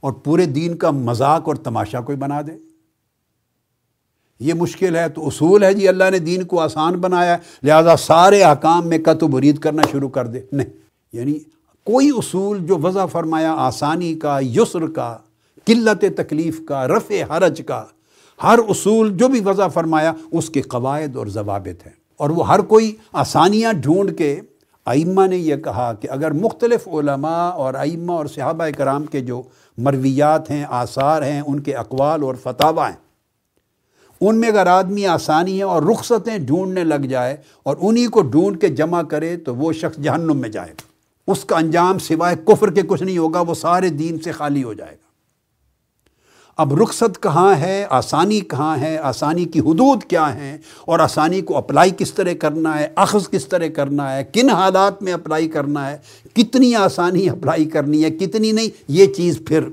[0.00, 2.75] اور پورے دین کا مذاق اور تماشا کوئی بنا دے۔
[4.40, 8.44] یہ مشکل ہے، تو اصول ہے جی اللہ نے دین کو آسان بنایا لہذا سارے
[8.44, 10.68] حکام میں قط و برید کرنا شروع کر دے۔ نہیں
[11.12, 11.38] یعنی
[11.84, 15.16] کوئی اصول جو وضع فرمایا آسانی کا، یسر کا،
[15.64, 17.84] قلت تکلیف کا، رفع حرج کا،
[18.42, 22.60] ہر اصول جو بھی وضع فرمایا، اس کے قواعد اور ضوابط ہیں۔ اور وہ ہر
[22.60, 24.40] کوئی آسانیاں ڈھونڈ کے
[24.86, 29.42] ائمہ نے یہ کہا کہ اگر مختلف علماء اور ائمہ اور صحابہ کرام کے جو
[29.78, 33.05] مرویات ہیں، آثار ہیں، ان کے اقوال اور فتح ہیں
[34.20, 38.60] ان میں اگر آدمی آسانی ہے اور رخصتیں ڈھونڈنے لگ جائے اور انہی کو ڈھونڈ
[38.60, 40.82] کے جمع کرے تو وہ شخص جہنم میں جائے گا۔
[41.32, 44.72] اس کا انجام سوائے کفر کے کچھ نہیں ہوگا، وہ سارے دین سے خالی ہو
[44.72, 45.06] جائے گا۔
[46.56, 51.56] اب رخصت کہاں ہے، آسانی کہاں ہے، آسانی کی حدود کیا ہیں اور آسانی کو
[51.56, 55.90] اپلائی کس طرح کرنا ہے، اخذ کس طرح کرنا ہے، کن حالات میں اپلائی کرنا
[55.90, 55.98] ہے،
[56.34, 59.68] کتنی آسانی اپلائی کرنی ہے، کتنی نہیں، یہ چیز پھر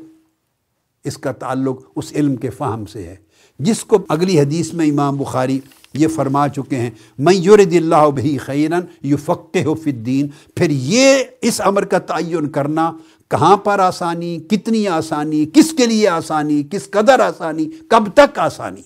[1.03, 3.22] اس کا تعلق اس علم کے فہم سے ہے۔
[3.59, 5.59] جس کو اگلی حدیث میں امام بخاری
[5.93, 11.17] یہ فرما چکے ہیں میں یورد اللہ بھئی خیرن یو فقہ فی الدین پھر یہ
[11.41, 12.91] اس امر کا تعین کرنا
[13.27, 18.81] کہاں پر آسانی، کتنی آسانی، کس کے لیے آسانی، کس قدر آسانی، کب تک آسانی۔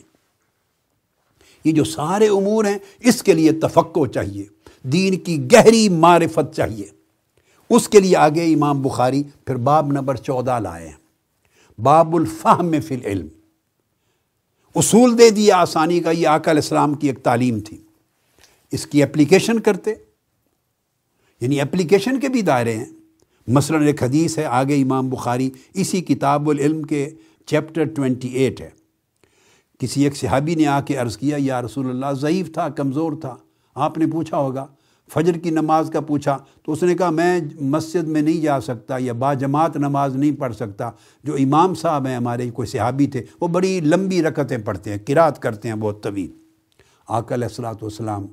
[1.65, 4.45] یہ جو سارے امور ہیں، اس کے لیے تفقع چاہیے،
[4.84, 6.86] دین کی گہری معرفت چاہیے۔
[7.69, 10.95] اس کے لیے آگے امام بخاری پھر باب نمبر چودہ لائے ہیں۔
[11.82, 13.27] باب الفہم فی العلم۔
[14.78, 17.78] اصول دے دیا آسانی کا، یہ آقا علیہ السلام کی ایک تعلیم تھی۔
[18.72, 19.94] اس کی اپلیکیشن کرتے۔
[21.42, 22.86] یعنی اپلیکیشن کے بھی دائرے ہیں۔
[23.48, 27.10] مثلا ایک حدیث ہے، آگے امام بخاری، اسی کتاب العلم کے
[27.46, 28.70] چیپٹر ٹوینٹی ایٹ ہے۔
[29.80, 33.36] کسی ایک صحابی نے آ کے عرض کیا، یا رسول اللہ، ضعیف تھا، کمزور تھا۔
[33.76, 34.68] آپ نے پوچھا ہوگا
[35.13, 38.96] فجر کی نماز کا پوچھا تو اس نے کہا، میں مسجد میں نہیں جا سکتا
[39.00, 40.91] یا با جماعت نماز نہیں پڑھ سکتا۔
[41.24, 45.39] جو امام صاحب ہیں ہمارے، کوئی صحابی تھے، وہ بڑی لمبی رکتیں پڑھتے ہیں کراط
[45.39, 46.32] کرتے ہیں بہت طویل۔
[47.08, 48.28] آکل السلاۃ والسلام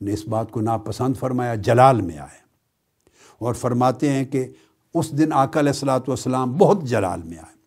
[0.00, 2.38] نے اس بات کو ناپسند فرمایا، جلال میں آئے
[3.38, 4.46] اور فرماتے ہیں کہ
[4.94, 7.59] اس دن آقا علیہ السلاۃ والسلام بہت جلال میں آئے۔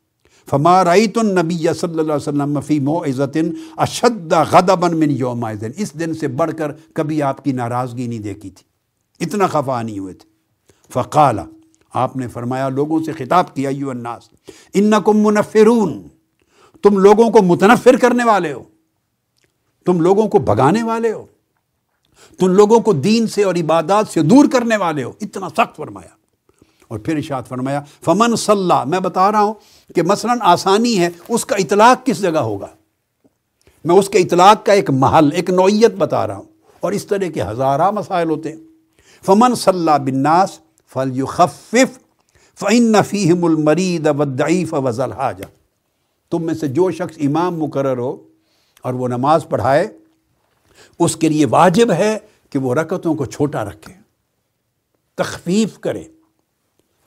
[0.50, 3.38] فما رعیت النبی صلی اللہ علیہ وسلم فی موعظت
[3.78, 5.46] اشد غضبا من یوم
[5.78, 8.64] اس دن سے بڑھ کر کبھی آپ کی ناراضگی نہیں دیکھی تھی۔
[9.26, 10.30] اتنا خفا نہیں ہوئے تھے۔
[10.94, 11.40] فقال،
[11.94, 14.24] آپ نے فرمایا، لوگوں سے خطاب کیا یو الناس
[14.74, 16.08] انکم منفرون۔
[16.84, 18.64] تم لوگوں کو متنفر کرنے والے ہو۔
[19.86, 21.26] تم لوگوں کو بگانے والے ہو۔
[22.40, 26.23] تم لوگوں کو دین سے اور عبادات سے دور کرنے والے ہو۔ اتنا سخت فرمایا۔
[26.94, 29.54] اور پھر اشاد فرمایا، فمن صلاح میں بتا رہا ہوں
[29.96, 32.68] کہ مثلا آسانی ہے، اس کا اطلاق کس جگہ ہوگا؟
[33.86, 36.44] میں اس کے اطلاق کا ایک محل، ایک نوعیت بتا رہا ہوں،
[36.84, 38.58] اور اس طرح کے ہزارہ مسائل ہوتے ہیں۔
[39.24, 40.60] فمن صلاح بناس
[40.92, 41.26] فل یو
[42.60, 45.50] فعن نفیم المرید ودعیف وزل حاجہ
[46.32, 48.16] تم میں سے جو شخص امام مقرر ہو
[48.82, 49.88] اور وہ نماز پڑھائے،
[51.00, 52.18] اس کے لیے واجب ہے
[52.52, 53.94] کہ وہ رکتوں کو چھوٹا رکھے،
[55.18, 56.04] تخفیف کرے۔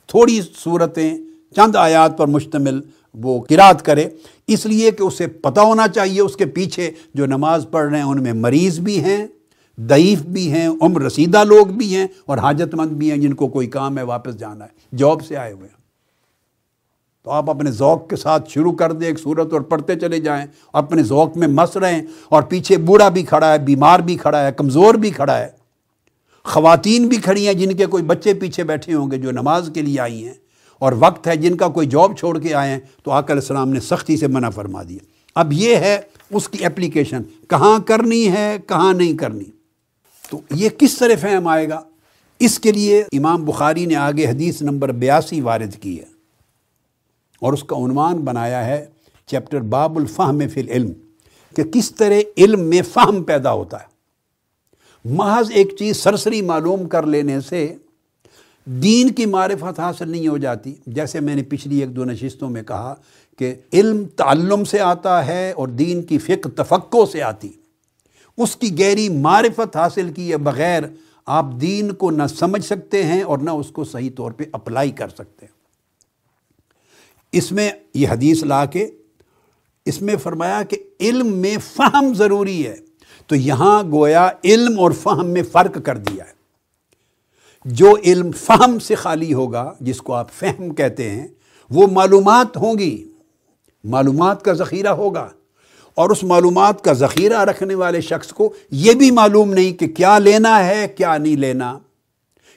[0.06, 1.18] تھوڑی صورتیں،
[1.56, 2.80] چند آیات پر مشتمل
[3.14, 4.08] وہ قرات کرے۔
[4.46, 8.04] اس لیے کہ اسے پتہ ہونا چاہیے، اس کے پیچھے جو نماز پڑھ رہے ہیں،
[8.04, 9.26] ان میں مریض بھی ہیں،
[9.78, 13.48] ضعیف بھی ہیں، عمر رسیدہ لوگ بھی ہیں اور حاجت مند بھی ہیں، جن کو
[13.48, 15.86] کوئی کام ہے، واپس جانا ہے، جاب سے آئے ہوئے ہیں۔
[17.24, 20.46] تو آپ اپنے ذوق کے ساتھ شروع کر دیں، ایک صورت اور پڑھتے چلے جائیں۔
[20.72, 24.46] اور اپنے ذوق میں مس رہیں اور پیچھے بوڑھا بھی کھڑا ہے، بیمار بھی کھڑا
[24.46, 25.65] ہے، کمزور بھی کھڑا ہے۔
[26.46, 29.82] خواتین بھی کھڑی ہیں جن کے کوئی بچے پیچھے بیٹھے ہوں گے جو نماز کے
[29.82, 30.34] لیے آئی ہیں
[30.80, 33.72] اور وقت ہے جن کا کوئی جاب چھوڑ کے آئے ہیں، تو آقا علیہ السلام
[33.72, 35.04] نے سختی سے منع فرما دیا۔
[35.34, 35.98] اب یہ ہے
[36.30, 39.44] اس کی اپلیکیشن، کہاں کرنی ہے، کہاں نہیں کرنی۔
[40.30, 41.80] تو یہ کس طرح فہم آئے گا؟
[42.40, 46.04] اس کے لیے امام بخاری نے آگے حدیث نمبر بیاسی وارد کی ہے
[47.42, 48.84] اور اس کا عنوان بنایا ہے
[49.28, 50.92] چیپٹر باب الفہم فی العلم،
[51.56, 53.94] کہ کس طرح علم میں فہم پیدا ہوتا ہے۔
[55.10, 57.74] محض ایک چیز سرسری معلوم کر لینے سے
[58.64, 62.62] دین کی معرفت حاصل نہیں ہو جاتی۔ جیسے میں نے پچھلی ایک دو نشستوں میں
[62.62, 62.94] کہا
[63.38, 67.52] کہ علم تعلم سے آتا ہے اور دین کی فقہ تفقع سے آتی۔
[68.38, 70.82] اس کی گہری معرفت حاصل کیے بغیر
[71.26, 74.90] آپ دین کو نہ سمجھ سکتے ہیں اور نہ اس کو صحیح طور پہ اپلائی
[74.90, 75.52] کر سکتے ہیں۔
[77.32, 78.88] اس میں یہ حدیث لا کے
[79.84, 82.85] اس میں فرمایا کہ علم میں فہم ضروری ہے۔
[83.26, 86.36] تو یہاں گویا علم اور فہم میں فرق کر دیا ہے۔
[87.64, 91.28] جو علم فہم سے خالی ہوگا، جس کو آپ فہم کہتے ہیں،
[91.70, 93.08] وہ معلومات ہوں گی۔
[93.84, 95.28] معلومات کا ذخیرہ ہوگا۔
[95.94, 100.18] اور اس معلومات کا ذخیرہ رکھنے والے شخص کو یہ بھی معلوم نہیں کہ کیا
[100.18, 101.78] لینا ہے، کیا نہیں لینا۔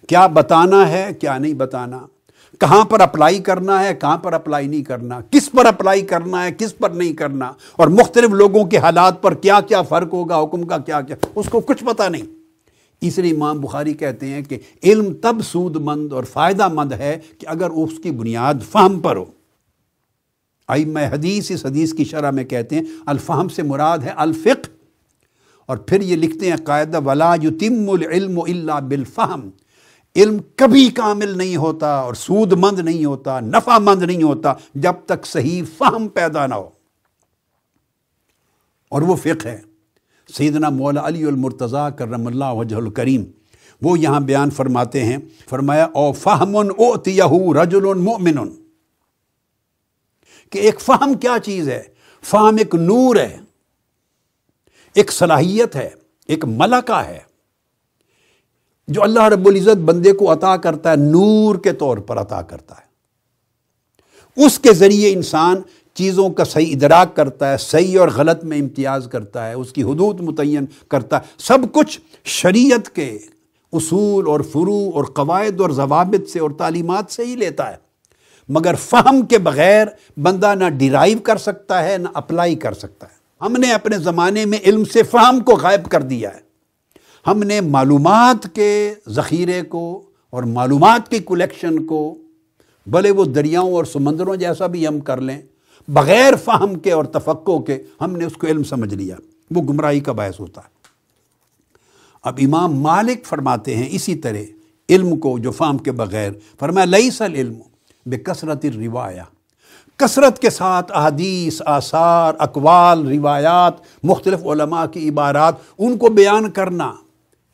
[0.08, 1.99] کیا بتانا ہے، کیا نہیں بتانا۔
[2.59, 6.51] کہاں پر اپلائی کرنا ہے، کہاں پر اپلائی نہیں کرنا، کس پر اپلائی کرنا ہے،
[6.57, 10.63] کس پر نہیں کرنا، اور مختلف لوگوں کے حالات پر کیا کیا فرق ہوگا، حکم
[10.63, 12.25] کا کیا کیا، اس کو کچھ پتہ نہیں۔
[13.01, 17.19] اس لیے امام بخاری کہتے ہیں کہ علم تب سود مند اور فائدہ مند ہے
[17.37, 19.25] کہ اگر اس کی بنیاد فہم پر ہو۔
[20.67, 24.67] آئی، میں حدیث، اس حدیث کی شرح میں کہتے ہیں، الفہم سے مراد ہے الفق
[25.65, 29.49] اور پھر یہ لکھتے ہیں قاعدہ، ولا یتم العلم الا بالفہم۔
[30.15, 34.93] علم کبھی کامل نہیں ہوتا اور سود مند نہیں ہوتا، نفع مند نہیں ہوتا جب
[35.05, 36.69] تک صحیح فہم پیدا نہ ہو۔
[38.89, 39.61] اور وہ فقہ ہے۔
[40.33, 43.23] سیدنا مولا علی المرتضیٰ کرم اللہ وجہ الکریم،
[43.81, 45.17] وہ یہاں بیان فرماتے ہیں،
[45.49, 48.37] فرمایا، او فہم او رجل مؤمن۔
[50.49, 51.83] کہ ایک فہم کیا چیز ہے؟
[52.21, 53.37] فہم ایک نور ہے،
[54.93, 55.89] ایک صلاحیت ہے،
[56.27, 57.28] ایک ملکہ ہے۔
[58.89, 62.75] جو اللہ رب العزت بندے کو عطا کرتا ہے، نور کے طور پر عطا کرتا
[62.75, 62.89] ہے۔
[64.45, 65.56] اس کے ذریعے انسان
[65.93, 69.84] چیزوں کا صحیح ادراک کرتا ہے، صحیح اور غلط میں امتیاز کرتا ہے، اس کی
[69.84, 73.17] حدود متعین کرتا ہے۔ سب کچھ شریعت کے
[73.73, 77.78] اصول اور فرو اور قواعد اور ضوابط سے اور تعلیمات سے ہی لیتا ہے۔
[78.49, 83.45] مگر فہم کے بغیر بندہ نہ ڈیرائیو کر سکتا ہے، نہ اپلائی کر سکتا ہے۔
[83.45, 86.48] ہم نے اپنے زمانے میں علم سے فہم کو غائب کر دیا ہے۔
[87.27, 92.15] ہم نے معلومات کے ذخیرے کو اور معلومات کی کلیکشن کو،
[92.88, 95.41] بھلے وہ دریاؤں اور سمندروں جیسا بھی ہم کر لیں،
[95.88, 99.15] بغیر فہم کے اور تفقع کے ہم نے اس کو علم سمجھ لیا۔
[99.51, 100.79] وہ گمراہی کا باعث ہوتا ہے۔
[102.23, 104.38] اب امام مالک فرماتے ہیں اسی طرح
[104.89, 107.58] علم کو جو فہم کے بغیر، فرمایا لئی سل علم
[108.05, 109.23] بے کثرت روایا
[109.95, 116.93] کثرت کے ساتھ احادیث، آثار، اقوال، روایات، مختلف علماء کی عبارات، ان کو بیان کرنا۔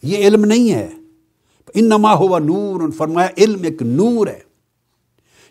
[0.05, 0.89] یہ علم نہیں ہے۔
[1.73, 4.39] انما ہوا نور، فرمایا علم ایک نور ہے،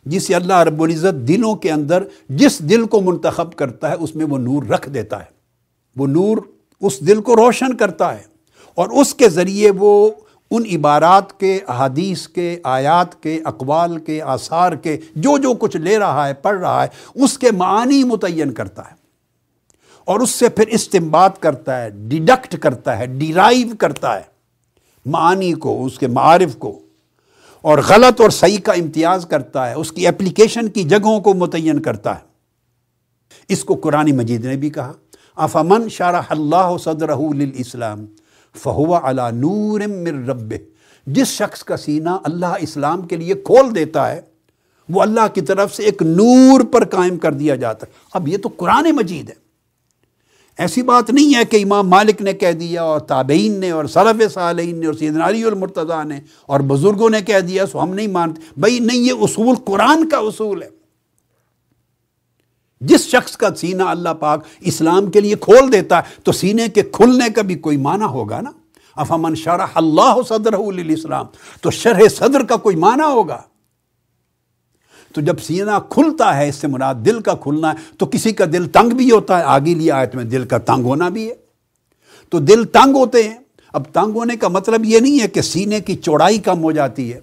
[0.05, 4.27] جسے اللہ رب العزت دلوں کے اندر جس دل کو منتخب کرتا ہے، اس میں
[4.27, 5.25] وہ نور رکھ دیتا ہے۔
[5.97, 6.37] وہ نور
[6.81, 8.23] اس دل کو روشن کرتا ہے
[8.75, 10.11] اور اس کے ذریعے وہ
[10.51, 15.99] ان عبارات کے، احادیث کے، آیات کے، اقوال کے، آثار کے، جو جو کچھ لے
[15.99, 19.05] رہا ہے، پڑھ رہا ہے، اس کے معنی متعین کرتا ہے۔
[20.05, 24.34] اور اس سے پھر استمباد کرتا ہے ڈیڈکٹ کرتا ہے ڈیرائیو کرتا ہے۔
[25.05, 26.81] معانی کو، اس کے معارف کو۔
[27.63, 31.83] اور غلط اور صحیح کا امتیاز کرتا ہے، اس کی اپلیکیشن کی جگہوں کو متعین
[31.83, 32.35] کرتا ہے۔
[33.49, 34.93] اس کو قرآن مجید نے بھی کہا
[35.37, 37.09] افامن شارح اللہ صدر
[37.55, 38.07] اسلام
[38.55, 40.55] فہو علا نور من رب
[41.07, 44.21] جس شخص کا سینہ اللہ اسلام کے لیے کھول دیتا ہے،
[44.89, 48.39] وہ اللہ کی طرف سے ایک نور پر قائم کر دیا جاتا ہے۔ اب یہ
[48.39, 49.44] تو قرآن مجید ہے۔
[50.59, 54.33] ایسی بات نہیں ہے کہ امام مالک نے کہہ دیا اور تابعین نے اور صرف
[54.33, 58.07] صالحین نے اور سیدنا علی المرتضیٰ نے اور بزرگوں نے کہہ دیا سو ہم نہیں
[58.07, 60.69] مانتے۔ بھائی نہیں، یہ اصول قرآن کا اصول ہے۔
[62.81, 66.83] جس شخص کا سینہ اللہ پاک اسلام کے لیے کھول دیتا ہے، تو سینے کے
[66.83, 68.51] کھلنے کا بھی کوئی معنی ہوگا نا؟
[68.97, 70.53] افامن شرح اللہ صدر
[70.89, 71.27] اسلام
[71.61, 73.43] تو شرح صدر کا کوئی معنی ہوگا؟
[75.15, 78.45] تو جب سینہ کھلتا ہے، اس سے مراد دل کا کھلنا ہے، تو کسی کا
[78.53, 81.35] دل تنگ بھی ہوتا ہے۔ آگے لیا آیت میں دل کا تنگ ہونا بھی ہے۔
[82.29, 83.37] تو دل تنگ ہوتے ہیں۔
[83.73, 87.13] اب تنگ ہونے کا مطلب یہ نہیں ہے کہ سینے کی چوڑائی کم ہو جاتی
[87.13, 87.21] ہے۔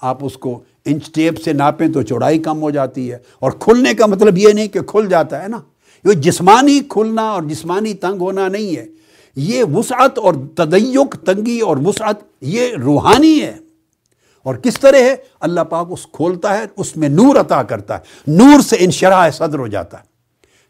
[0.00, 3.94] آپ اس کو انچ ٹیپ سے ناپیں تو چوڑائی کم ہو جاتی ہے۔ اور کھلنے
[3.94, 5.58] کا مطلب یہ نہیں کہ کھل جاتا ہے نا۔
[6.04, 8.86] یہ جسمانی کھلنا اور جسمانی تنگ ہونا نہیں ہے۔
[9.36, 13.63] یہ وسعت اور تدیق، تنگی اور وسعت، یہ روحانی ہے۔
[14.44, 18.00] اور کس طرح ہے؟ اللہ پاک اس کھولتا ہے، اس میں نور عطا کرتا ہے۔
[18.26, 20.02] نور سے انشراح صدر ہو جاتا ہے۔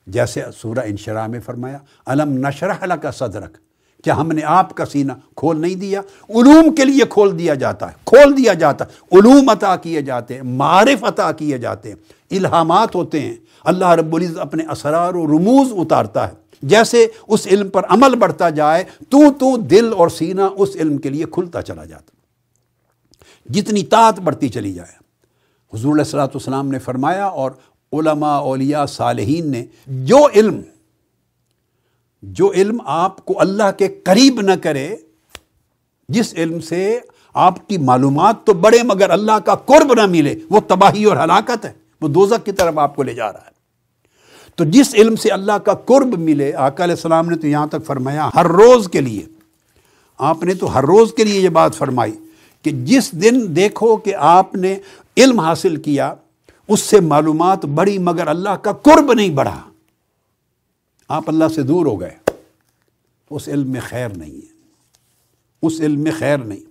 [0.06, 3.56] جیسے سورہ انشراح میں فرمایا علم نشرح کا صدرک
[4.04, 7.88] کیا ہم نے آپ کا سینہ کھول نہیں دیا، علوم کے لیے کھول دیا جاتا
[7.88, 11.96] ہے، کھول دیا جاتا ہے۔ علوم عطا کیے جاتے ہیں، معرف عطا کیے جاتے ہیں،
[12.30, 16.32] الہامات ہوتے ہیں۔ اللہ رب العزت اپنے اسرار و رموز اتارتا ہے۔
[16.62, 21.08] جیسے اس علم پر عمل بڑھتا جائے، تو تو دل اور سینہ اس علم کے
[21.08, 22.13] لیے کھلتا چلا جاتا
[23.46, 25.04] جتنی طاعت بڑھتی چلی جائے۔
[25.74, 27.50] حضور علیہ السلاۃ والسلام نے فرمایا اور
[27.92, 30.61] علماء اولیاء صالحین نے جو علم
[32.22, 34.96] جو علم آپ کو اللہ کے قریب نہ کرے،
[36.09, 37.00] جس علم سے
[37.35, 41.64] آپ کی معلومات تو بڑے مگر اللہ کا قرب نہ ملے، وہ تباہی اور ہلاکت
[41.64, 43.54] ہے۔ وہ دوزک کی طرف آپ کو لے جا رہا ہے۔
[44.57, 47.87] تو جس علم سے اللہ کا قرب ملے، آقا علیہ السلام نے تو یہاں تک
[47.87, 49.26] فرمایا، ہر روز کے لیے۔
[50.18, 52.23] آپ نے تو ہر روز کے لیے یہ بات فرمائی۔
[52.64, 54.77] کہ جس دن دیکھو کہ آپ نے
[55.16, 56.14] علم حاصل کیا،
[56.68, 59.62] اس سے معلومات بڑی مگر اللہ کا قرب نہیں بڑھا۔
[61.09, 62.31] آپ اللہ سے دور ہو گئے۔
[63.31, 64.55] اس علم میں خیر نہیں ہے۔
[65.62, 66.70] اس علم میں خیر نہیں۔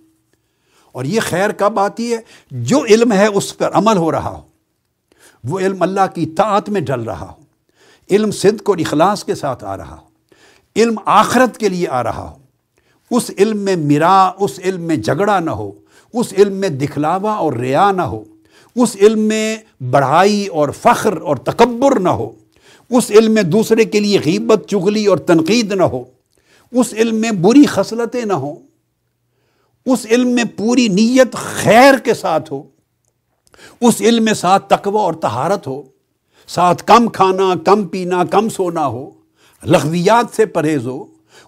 [0.92, 2.18] اور یہ خیر کب آتی ہے؟
[2.50, 4.42] جو علم ہے اس پر عمل ہو رہا ہو۔
[5.44, 7.42] وہ علم اللہ کی طاعت میں ڈل رہا ہو۔
[8.10, 10.06] علم صدق اور اخلاص کے ساتھ آ رہا ہو۔
[10.76, 12.38] علم آخرت کے لیے آ رہا ہو۔
[13.16, 15.72] اس علم میں میرا، اس علم میں جھگڑا نہ ہو۔
[16.14, 18.22] اس علم میں دکھلاوا اور ریا نہ ہو،
[18.76, 19.56] اس علم میں
[19.90, 22.30] بڑھائی اور فخر اور تکبر نہ ہو،
[22.90, 26.02] اس علم میں دوسرے کے لیے غیبت، چغلی اور تنقید نہ ہو،
[26.72, 28.56] اس علم میں بری خصلتیں نہ ہوں
[29.86, 32.62] اس علم میں پوری نیت خیر کے ساتھ ہو،
[33.80, 35.82] اس علم میں ساتھ تقوی اور تہارت ہو،
[36.48, 39.10] ساتھ کم کھانا، کم پینا، کم سونا ہو،
[39.62, 41.04] لغویات سے پرہیز ہو،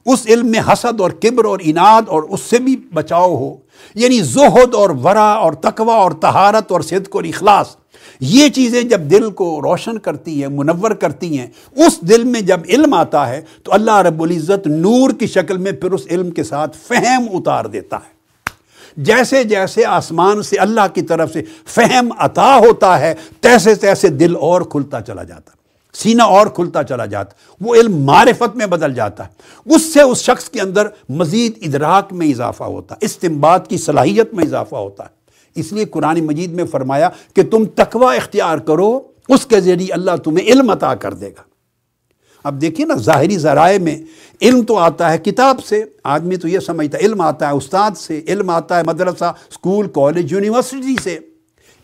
[0.06, 3.54] اس علم میں حسد اور کبر اور اناد اور اس سے بھی بچاؤ ہو
[3.94, 7.76] یعنی زہد اور ورا اور تقوی اور تہارت اور صدق اور اخلاص۔
[8.20, 11.46] یہ چیزیں جب دل کو روشن کرتی ہیں، منور کرتی ہیں،
[11.76, 15.72] اس دل میں جب علم آتا ہے تو اللہ رب العزت نور کی شکل میں
[15.72, 18.14] پھر اس علم کے ساتھ فہم اتار دیتا ہے۔
[18.96, 24.36] جیسے جیسے آسمان سے اللہ کی طرف سے فہم عطا ہوتا ہے، تیسے تیسے دل
[24.36, 25.50] اور کھلتا چلا جاتا
[26.02, 29.28] سینہ اور کھلتا چلا جاتا وہ علم معرفت میں بدل جاتا ہے۔
[29.74, 34.34] اس سے اس شخص کے اندر مزید ادراک میں اضافہ ہوتا ہے۔ استمباد کی صلاحیت
[34.34, 35.08] میں اضافہ ہوتا ہے۔
[35.54, 40.16] اس لیے قرآن مجید میں فرمایا کہ تم تقوی اختیار کرو، اس کے ذریعے اللہ
[40.24, 41.42] تمہیں علم عطا کر دے گا۔
[42.44, 43.98] اب دیکھیے نا، ظاہری ذرائع میں
[44.42, 47.90] علم تو آتا ہے کتاب سے، آدمی تو یہ سمجھتا ہے، علم آتا ہے استاد
[47.98, 51.18] سے، علم آتا ہے مدرسہ، اسکول، کالج، یونیورسٹی سے۔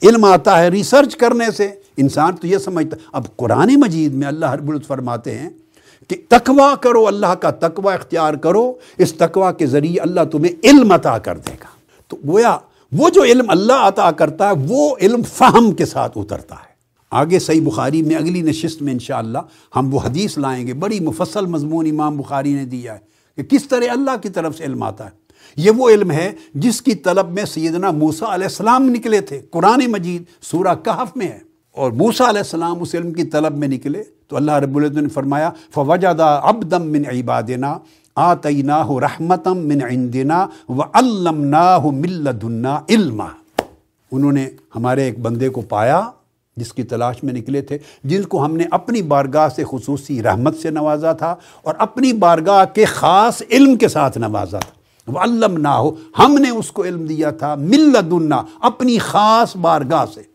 [0.03, 4.51] علم آتا ہے ریسرچ کرنے سے۔ انسان تو یہ سمجھتا اب قرآن مجید میں اللہ
[4.51, 5.51] رب العزت فرماتے ہیں
[6.09, 10.93] کہ تقوی کرو، اللہ کا تقوی اختیار کرو، اس تقوی کے ذریعے اللہ تمہیں علم
[10.93, 11.67] عطا کر دے گا۔
[12.09, 12.59] تو گویا،
[12.93, 16.73] وہ جو علم اللہ عطا کرتا ہے، وہ علم فہم کے ساتھ اترتا ہے۔
[17.11, 19.39] آگے صحیح بخاری میں اگلی نشست میں انشاءاللہ
[19.77, 22.99] ہم وہ حدیث لائیں گے۔ بڑی مفصل مضمون امام بخاری نے دیا ہے
[23.37, 25.11] کہ کس طرح اللہ کی طرف سے علم آتا ہے۔
[25.57, 29.91] یہ وہ علم ہے جس کی طلب میں سیدنا موسیٰ علیہ السلام نکلے تھے۔ قرآن
[29.91, 34.03] مجید سورہ کہف میں ہے۔ اور موسیٰ علیہ السلام اس علم کی طلب میں نکلے
[34.29, 37.79] تو اللہ رب العزت نے فرمایا فوجدہ ابدم من عبادنا
[38.17, 43.27] آتیناہ رحمتم من عندنا وعلمناہ من لدنا علما۔
[44.13, 46.11] انہوں نے ہمارے ایک بندے کو پایا،
[46.57, 50.57] جس کی تلاش میں نکلے تھے، جن کو ہم نے اپنی بارگاہ سے خصوصی رحمت
[50.57, 55.85] سے نوازا تھا اور اپنی بارگاہ کے خاص علم کے ساتھ نوازا تھا۔ وعلمناہ
[56.19, 60.32] ہم نے اس کو علم دیا تھا من لدنا اپنی خاص بارگاہ سے۔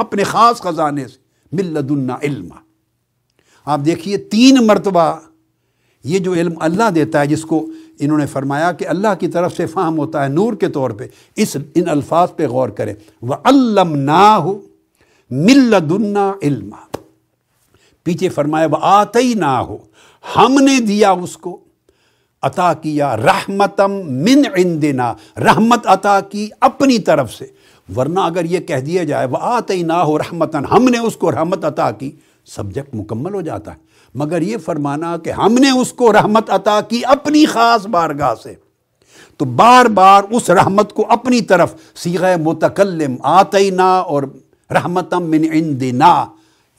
[0.00, 1.18] اپنے خاص خزانے سے،
[1.52, 2.54] من لدنا علما۔
[3.64, 5.18] آپ دیکھیے تین مرتبہ
[6.04, 7.66] یہ جو علم اللہ دیتا ہے، جس کو
[7.98, 11.06] انہوں نے فرمایا کہ اللہ کی طرف سے فہم ہوتا ہے نور کے طور پہ،
[11.36, 14.60] اس ان الفاظ پہ غور کریں۔ وہ علم نہ ہو
[15.30, 16.70] ملدنا علم
[18.02, 19.76] پیچھے فرمایا وہ آتے ہی نہ ہو
[20.36, 21.60] ہم نے دیا اس کو۔
[22.42, 27.46] عطا کیا رحمتم من عندنا۔ رحمت عطا کی اپنی طرف سے۔
[27.96, 31.32] ورنہ اگر یہ کہہ دیا جائے وہ آتے نہ ہو رحمتن ہم نے اس کو
[31.32, 32.12] رحمت عطا کی،
[32.46, 33.76] سبجیکٹ مکمل ہو جاتا ہے۔
[34.14, 38.54] مگر یہ فرمانا کہ ہم نے اس کو رحمت عطا کی اپنی خاص بارگاہ سے۔
[39.36, 44.22] تو بار بار اس رحمت کو اپنی طرف سیغ متکلم، آتینا اور
[44.70, 46.24] رحمتم من عندنا۔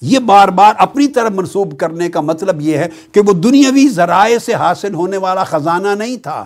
[0.01, 4.37] یہ بار بار اپنی طرف منسوب کرنے کا مطلب یہ ہے کہ وہ دنیاوی ذرائع
[4.37, 6.45] سے حاصل ہونے والا خزانہ نہیں تھا۔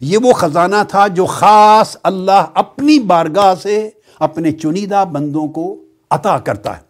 [0.00, 6.38] یہ وہ خزانہ تھا جو خاص اللہ اپنی بارگاہ سے اپنے چنیدہ بندوں کو عطا
[6.38, 6.82] کرتا ہے۔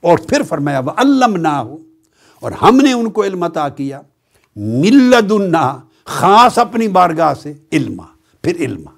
[0.00, 1.76] اور پھر فرمایا وہ علم نہ ہو
[2.40, 4.00] اور ہم نے ان کو علم عطا کیا۔
[4.56, 5.32] ملد
[6.04, 8.02] خاص اپنی بارگاہ سے علما
[8.42, 8.90] پھر علما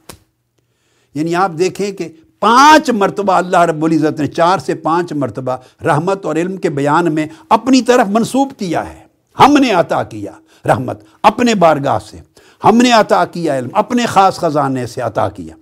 [1.14, 2.08] یعنی آپ دیکھیں کہ
[2.40, 7.14] پانچ مرتبہ اللہ رب العزت نے چار سے پانچ مرتبہ رحمت اور علم کے بیان
[7.14, 9.04] میں اپنی طرف منسوب کیا ہے۔
[9.38, 10.32] ہم نے عطا کیا
[10.66, 12.33] رحمت اپنے بارگاہ سے۔
[12.64, 15.56] ہم نے عطا کیا علم، اپنے خاص خزانے سے عطا کیا۔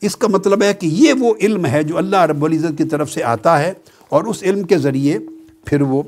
[0.00, 3.12] اس کا مطلب ہے کہ یہ وہ علم ہے جو اللہ رب العزت کی طرف
[3.12, 3.72] سے آتا ہے
[4.08, 5.18] اور اس علم کے ذریعے
[5.64, 6.02] پھر وہ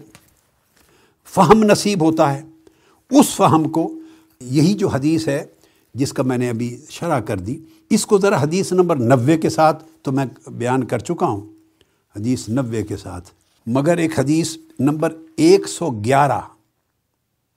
[1.34, 2.42] فہم نصیب ہوتا ہے۔
[3.10, 3.94] اس فہم کو،
[4.40, 5.44] یہی جو حدیث ہے
[5.94, 7.58] جس کا میں نے ابھی شرح کر دی،
[7.90, 11.40] اس کو ذرا حدیث نمبر نوے کے ساتھ تو میں بیان کر چکا ہوں۔
[12.16, 13.30] حدیث نوے کے ساتھ۔
[13.66, 16.40] مگر ایک حدیث نمبر ایک سو گیارہ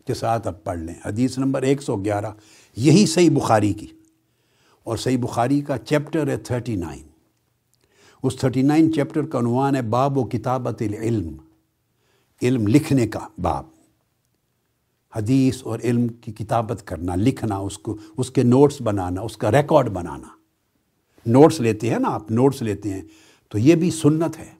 [0.08, 2.32] کے ساتھ اب پڑھ لیں۔ حدیث نمبر ایک سو گیارہ۔
[2.80, 3.88] یہی صحیح بخاری کی۔
[4.84, 7.04] اور صحیح بخاری کا چیپٹر ہے تھرٹی نائن۔
[8.24, 11.36] اس تھرٹی نائن چیپٹر کا عنوان ہے باب و کتابت العلم،
[12.42, 13.66] علم لکھنے کا باب۔
[15.16, 19.52] حدیث اور علم کی کتابت کرنا، لکھنا، اس کو، اس کے نوٹس بنانا، اس کا
[19.52, 20.28] ریکارڈ بنانا۔
[21.26, 23.02] نوٹس لیتے ہیں نا آپ، نوٹس لیتے ہیں،
[23.50, 24.52] تو یہ بھی سنت ہے۔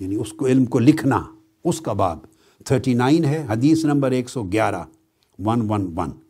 [0.00, 1.24] یعنی اس کو، علم کو لکھنا،
[1.64, 2.18] اس کا باب۔
[2.64, 4.84] تھرٹی نائن ہے، حدیث نمبر ایک سو گیارہ
[5.38, 6.21] ون ون ون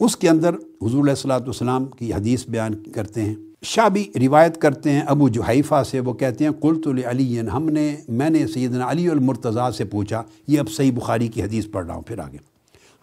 [0.00, 4.60] اس کے اندر حضور علیہ السلاۃ والسلام کی حدیث بیان کرتے ہیں۔ شاہ بھی روایت
[4.60, 8.90] کرتے ہیں، ابو جوحیفہ سے وہ کہتے ہیں، قلت علی ہم نے، میں نے سیدنا
[8.90, 12.36] علی المرتضیٰ سے پوچھا، یہ اب صحیح بخاری کی حدیث پڑھ رہا ہوں، پھر آگے۔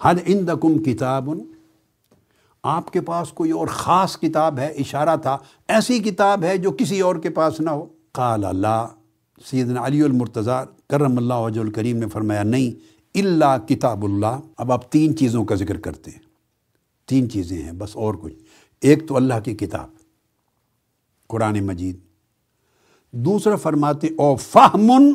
[0.02, 1.30] حد ان دکم کتاب؟
[2.64, 5.38] آپ کے پاس کوئی اور خاص کتاب ہے؟ اشارہ تھا،
[5.68, 8.88] ایسی کتاب ہے جو کسی اور کے پاس نہ ہو۔ قال اللہ
[9.46, 12.72] سیدنا علی المرتضیٰ، کرم اللہ وجہ الکریم نے فرمایا، نہیں
[13.16, 16.33] اللہ کتاب اللہ۔ اب آپ تین چیزوں کا ذکر کرتے ہیں۔
[17.14, 18.34] تین چیزیں ہیں، بس اور کچھ۔
[18.82, 19.90] ایک تو اللہ کی کتاب،
[21.28, 21.98] قرآن مجید۔
[23.12, 25.14] دوسرا فرماتے، او فہمن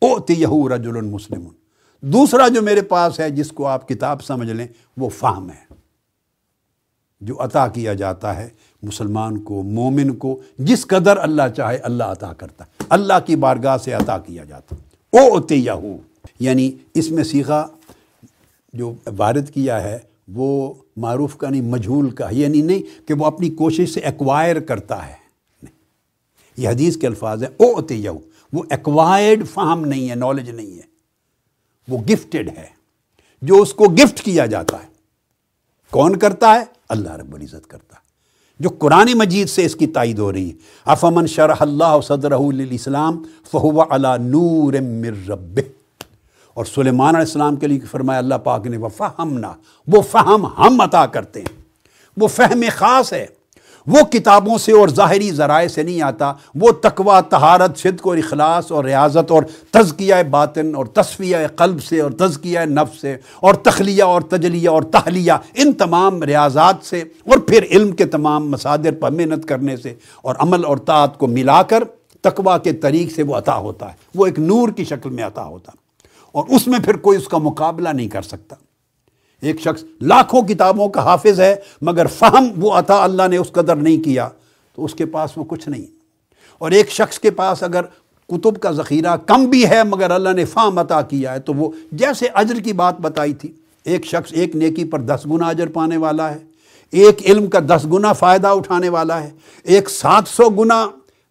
[0.00, 1.48] او تیہو رجل مسلم۔
[2.00, 4.66] دوسرا جو میرے پاس ہے، جس کو آپ کتاب سمجھ لیں،
[4.96, 5.74] وہ فہم ہے۔
[7.20, 8.48] جو عطا کیا جاتا ہے
[8.82, 13.76] مسلمان کو، مومن کو، جس قدر اللہ چاہے، اللہ عطا کرتا۔ ہے اللہ کی بارگاہ
[13.76, 14.76] سے عطا کیا جاتا۔
[15.12, 15.74] او اتیا
[16.40, 17.66] یعنی اس میں سیکھا
[18.72, 19.98] جو وارد کیا ہے
[20.34, 25.08] وہ معروف کا نہیں، مجھول کا یعنی نہیں کہ وہ اپنی کوشش سے ایکوائر کرتا
[25.08, 25.20] ہے۔
[26.56, 28.12] یہ حدیث کے الفاظ ہیں۔ او اتیا
[28.52, 30.82] وہ ایکوائرڈ فہم نہیں ہے نالج نہیں ہے۔
[31.88, 32.66] وہ گفٹڈ ہے۔
[33.42, 34.88] جو اس کو گفٹ کیا جاتا ہے۔
[35.90, 38.00] کون کرتا ہے؟ اللہ رب العزت کرتا ہے۔
[38.60, 40.54] جو قرآن مجید سے اس کی تائید ہو رہی ہے۔
[40.84, 43.22] افمن شرح اللہ صدر الاسلام
[43.52, 45.60] فہو علی نور من رب
[46.60, 49.52] اور سلیمان علیہ السلام کے لیے فرمایا اللہ پاک نے وہ فہمنا
[49.88, 51.58] وہ فہم ہم عطا کرتے ہیں،
[52.16, 53.26] وہ فہم خاص ہے،
[53.86, 58.70] وہ کتابوں سے اور ظاہری ذرائع سے نہیں آتا، وہ تقوی تہارت صدق اور اخلاص
[58.72, 59.42] اور ریاضت اور
[59.72, 64.82] تزکیہ باطن اور تصفیہ قلب سے اور تزکیہ نفس سے اور تخلیہ اور تجلیہ اور
[64.92, 69.94] تحلیہ، ان تمام ریاضات سے اور پھر علم کے تمام مصادر پر محنت کرنے سے
[70.22, 71.84] اور عمل اور طاعت کو ملا کر
[72.24, 75.44] تقوی کے طریق سے وہ عطا ہوتا ہے، وہ ایک نور کی شکل میں عطا
[75.44, 75.72] ہوتا
[76.32, 78.56] اور اس میں پھر کوئی اس کا مقابلہ نہیں کر سکتا۔
[79.42, 83.76] ایک شخص لاکھوں کتابوں کا حافظ ہے، مگر فہم وہ عطا اللہ نے اس قدر
[83.76, 84.28] نہیں کیا
[84.76, 85.86] تو اس کے پاس وہ کچھ نہیں۔
[86.58, 87.82] اور ایک شخص کے پاس اگر
[88.28, 91.70] کتب کا ذخیرہ کم بھی ہے، مگر اللہ نے فہم عطا کیا ہے تو وہ
[91.92, 93.52] جیسے اجر کی بات بتائی تھی۔
[93.84, 96.38] ایک شخص ایک نیکی پر دس گنا اجر پانے والا ہے،
[96.90, 99.30] ایک علم کا دس گنا فائدہ اٹھانے والا ہے،
[99.62, 100.86] ایک سات سو گنا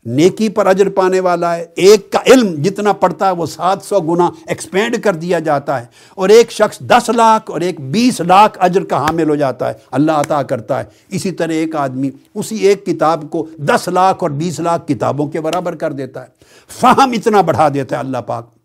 [0.05, 3.99] نیکی پر اجر پانے والا ہے، ایک کا علم جتنا پڑتا ہے وہ سات سو
[3.99, 5.85] گنا ایکسپینڈ کر دیا جاتا ہے۔
[6.15, 9.73] اور ایک شخص دس لاکھ اور ایک بیس لاکھ اجر کا حامل ہو جاتا ہے،
[9.91, 14.29] اللہ عطا کرتا ہے۔ اسی طرح ایک آدمی اسی ایک کتاب کو دس لاکھ اور
[14.29, 16.27] بیس لاکھ کتابوں کے برابر کر دیتا ہے۔
[16.67, 18.58] فہم اتنا بڑھا دیتا ہے اللہ پاک۔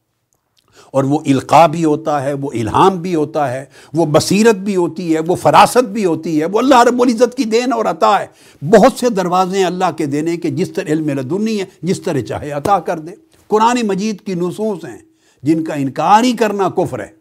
[0.95, 5.15] اور وہ القاع بھی ہوتا ہے، وہ الہام بھی ہوتا ہے، وہ بصیرت بھی ہوتی
[5.15, 8.27] ہے، وہ فراست بھی ہوتی ہے، وہ اللہ رب العزت کی دین اور عطا ہے۔
[8.63, 12.21] بہت سے دروازے ہیں اللہ کے دینے کے، جس طرح علم لدنی ہے، جس طرح
[12.21, 13.15] چاہے عطا کر دے۔
[13.49, 14.99] قرآن مجید کی نصوص ہیں
[15.43, 17.13] جن کا انکار ہی کرنا کفر ہے۔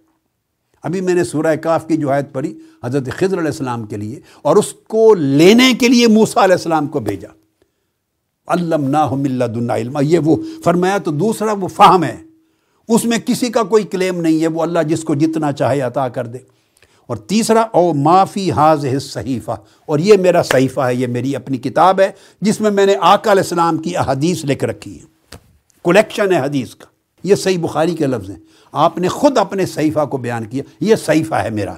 [0.84, 2.54] ابھی میں نے سورہ کاف کی جو آیت پڑھی
[2.84, 6.88] حضرت خضر علیہ السلام کے لیے، اور اس کو لینے کے لیے موسیٰ علیہ السلام
[6.88, 7.28] کو بھیجا۔
[8.48, 12.16] علم نہ علم یہ وہ فرمایا تو دوسرا وہ فہم ہے۔
[12.88, 16.10] اس میں کسی کا کوئی کلیم نہیں ہے، وہ اللہ جس کو جتنا چاہے عطا
[16.10, 16.38] کر دے۔
[17.08, 19.52] اور تیسرا، او معافی حاض صحیفہ
[19.86, 22.12] اور یہ میرا صحیفہ ہے، یہ میری اپنی کتاب ہے،
[22.42, 25.06] جس میں میں نے آقا علیہ السلام کی احادیث لکھ رکھی ہے
[25.84, 26.86] کلیکشن ہے حدیث کا۔
[27.24, 28.40] یہ صحیح بخاری کے لفظ ہیں۔
[28.72, 31.74] آپ نے خود اپنے صحیفہ کو بیان کیا، یہ صحیفہ ہے میرا۔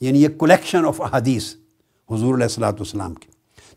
[0.00, 1.54] یعنی یہ کلیکشن آف احادیث،
[2.10, 3.29] حضور علیہ السلاۃ والسلام کی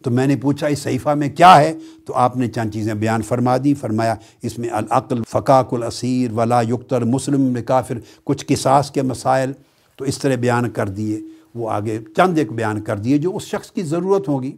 [0.03, 1.73] تو میں نے پوچھا، اس صحیفہ میں کیا ہے؟
[2.05, 6.61] تو آپ نے چند چیزیں بیان فرما دی، فرمایا، اس میں العقل فقاق الاسیر ولا
[6.61, 9.51] یکتر مسلم کافر کچھ قصاص کے مسائل۔
[9.95, 11.21] تو اس طرح بیان کر دیے۔
[11.55, 14.55] وہ آگے چند ایک بیان کر دیے جو اس شخص کی ضرورت ہوگی۔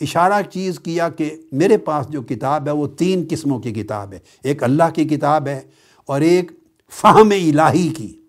[0.00, 4.18] اشارہ چیز کیا کہ میرے پاس جو کتاب ہے، وہ تین قسموں کی کتاب ہے۔
[4.42, 5.60] ایک اللہ کی کتاب ہے
[6.06, 6.52] اور ایک
[6.90, 8.20] فہم الہی کی۔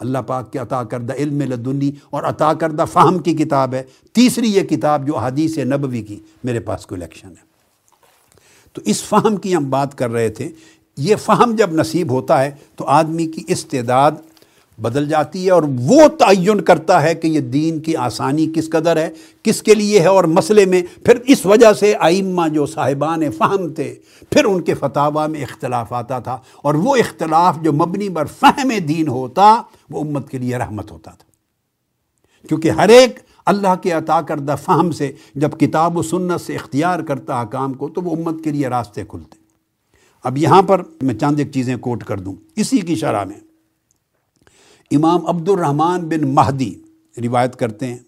[0.00, 3.82] اللہ پاک کے عطا کردہ علم لدنی اور عطا کردہ فہم کی کتاب ہے۔
[4.12, 7.50] تیسری یہ کتاب جو حدیث نبوی کی میرے پاس کلیکشن ہے۔
[8.72, 10.48] تو اس فہم کی ہم بات کر رہے تھے۔
[10.96, 14.12] یہ فہم جب نصیب ہوتا ہے تو آدمی کی استعداد
[14.80, 18.96] بدل جاتی ہے اور وہ تعین کرتا ہے کہ یہ دین کی آسانی کس قدر
[18.96, 19.10] ہے،
[19.42, 23.68] کس کے لیے ہے اور مسئلے میں پھر اس وجہ سے آئمہ جو صاحبان فہم
[23.72, 23.94] تھے،
[24.30, 28.72] پھر ان کے فتح میں اختلاف آتا تھا اور وہ اختلاف جو مبنی بر فہم
[28.88, 31.30] دین ہوتا، وہ امت کے لیے رحمت ہوتا تھا۔
[32.48, 37.00] کیونکہ ہر ایک اللہ کے عطا کردہ فہم سے جب کتاب و سنت سے اختیار
[37.00, 39.38] کرتا حکام کو، تو وہ امت کے لیے راستے کھلتے۔
[40.24, 43.49] اب یہاں پر میں چاند ایک چیزیں کوٹ کر دوں، اسی کی شرح میں۔
[44.96, 46.74] امام عبد الرحمن بن مہدی
[47.22, 47.98] روایت کرتے ہیں۔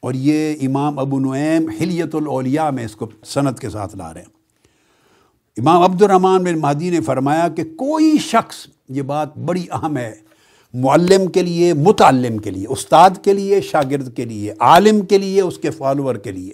[0.00, 4.20] اور یہ امام ابو نعیم حلیت الاولیاء میں اس کو صنعت کے ساتھ لا رہے
[4.20, 4.28] ہیں۔
[5.56, 10.14] امام عبد الرحمن بن مہدی نے فرمایا کہ کوئی شخص، یہ بات بڑی اہم ہے،
[10.74, 15.40] معلم کے لیے، متعلم کے لیے، استاد کے لیے، شاگرد کے لیے، عالم کے لیے،
[15.40, 16.52] اس کے فالوور کے لیے،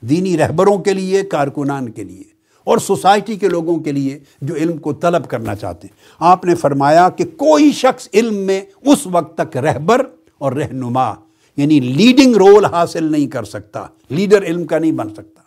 [0.00, 2.33] دینی رہبروں کے لیے، کارکنان کے لیے
[2.64, 6.54] اور سوسائٹی کے لوگوں کے لیے جو علم کو طلب کرنا چاہتے ہیں۔ آپ نے
[6.54, 10.06] فرمایا کہ کوئی شخص علم میں اس وقت تک رہبر
[10.38, 11.14] اور رہنما
[11.56, 15.40] یعنی لیڈنگ رول حاصل نہیں کر سکتا لیڈر علم کا نہیں بن سکتا۔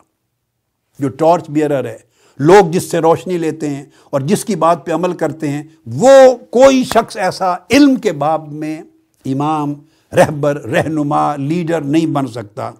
[0.98, 1.98] جو ٹارچ بیئرر ہے،
[2.38, 6.36] لوگ جس سے روشنی لیتے ہیں اور جس کی بات پہ عمل کرتے ہیں، وہ
[6.50, 8.82] کوئی شخص ایسا علم کے باب میں
[9.24, 9.74] امام،
[10.12, 12.70] رہبر، رہنما لیڈر نہیں بن سکتا۔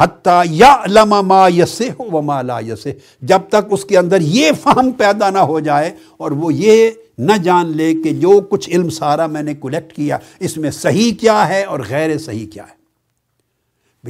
[0.00, 4.20] حتیٰ یا لما ما یسے ہو و ما لا یسے جب تک اس کے اندر
[4.20, 8.70] یہ فہم پیدا نہ ہو جائے اور وہ یہ نہ جان لے کہ جو کچھ
[8.70, 12.62] علم سارا میں نے کلیکٹ کیا، اس میں صحیح کیا ہے اور غیر صحیح کیا
[12.62, 12.82] ہے۔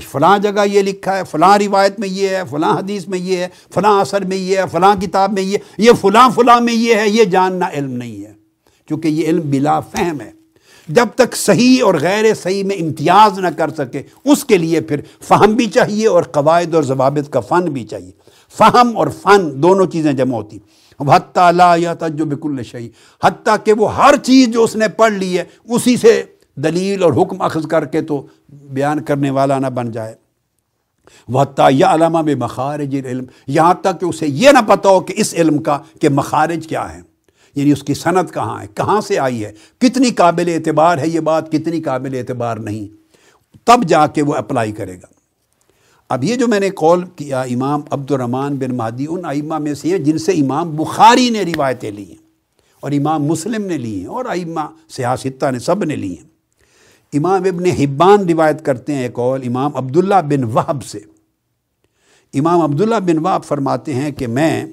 [0.01, 3.49] فلاں جگہ یہ لکھا ہے، فلاں روایت میں یہ ہے، فلاں حدیث میں یہ ہے،
[3.75, 7.09] فلاں اثر میں یہ ہے، فلاں کتاب میں یہ یہ فلاں فلاں میں یہ ہے،
[7.09, 8.33] یہ جاننا علم نہیں ہے۔
[8.87, 10.42] کیونکہ یہ علم بلا فہم ہے۔
[10.89, 15.01] جب تک صحیح اور غیر صحیح میں امتیاز نہ کر سکے، اس کے لیے پھر
[15.29, 18.11] فہم بھی چاہیے اور قواعد اور ضوابط کا فن بھی چاہیے۔
[18.59, 20.59] فہم اور فن دونوں چیزیں جمع ہوتی۔
[21.01, 22.89] حتیٰ لا یا تجب کل شہی
[23.25, 26.23] حتیٰ کہ وہ ہر چیز جو اس نے پڑھ لی ہے، اسی سے
[26.57, 30.15] دلیل اور حکم اخذ کر کے تو بیان کرنے والا نہ بن جائے۔
[31.35, 35.15] حتیٰ یا علامہ بے مخارج علم یہاں تک کہ اسے یہ نہ پتہ ہو کہ
[35.17, 37.12] اس علم کا، کہ مخارج کیا ہے۔
[37.55, 41.21] یعنی اس کی صنعت کہاں ہے؟ کہاں سے آئی ہے؟ کتنی قابل اعتبار ہے یہ
[41.21, 43.03] بات؟ کتنی قابل اعتبار نہیں۔
[43.65, 45.07] تب جا کے وہ اپلائی کرے گا۔
[46.09, 49.75] اب یہ جو میں نے کال کیا امام عبد الرحمن بن مہدی، ان ائمہ میں
[49.75, 52.17] سے ہیں جن سے امام بخاری نے روایتیں لی ہیں
[52.81, 56.33] اور امام مسلم نے لی ہیں اور ائمہ سیاستہ نے سب نے لی ہیں۔
[57.13, 60.99] امام ابن حبان روایت کرتے ہیں ایک قول امام عبداللہ بن وحب سے۔
[62.35, 64.67] امام عبداللہ بن وحب فرماتے ہیں کہ میں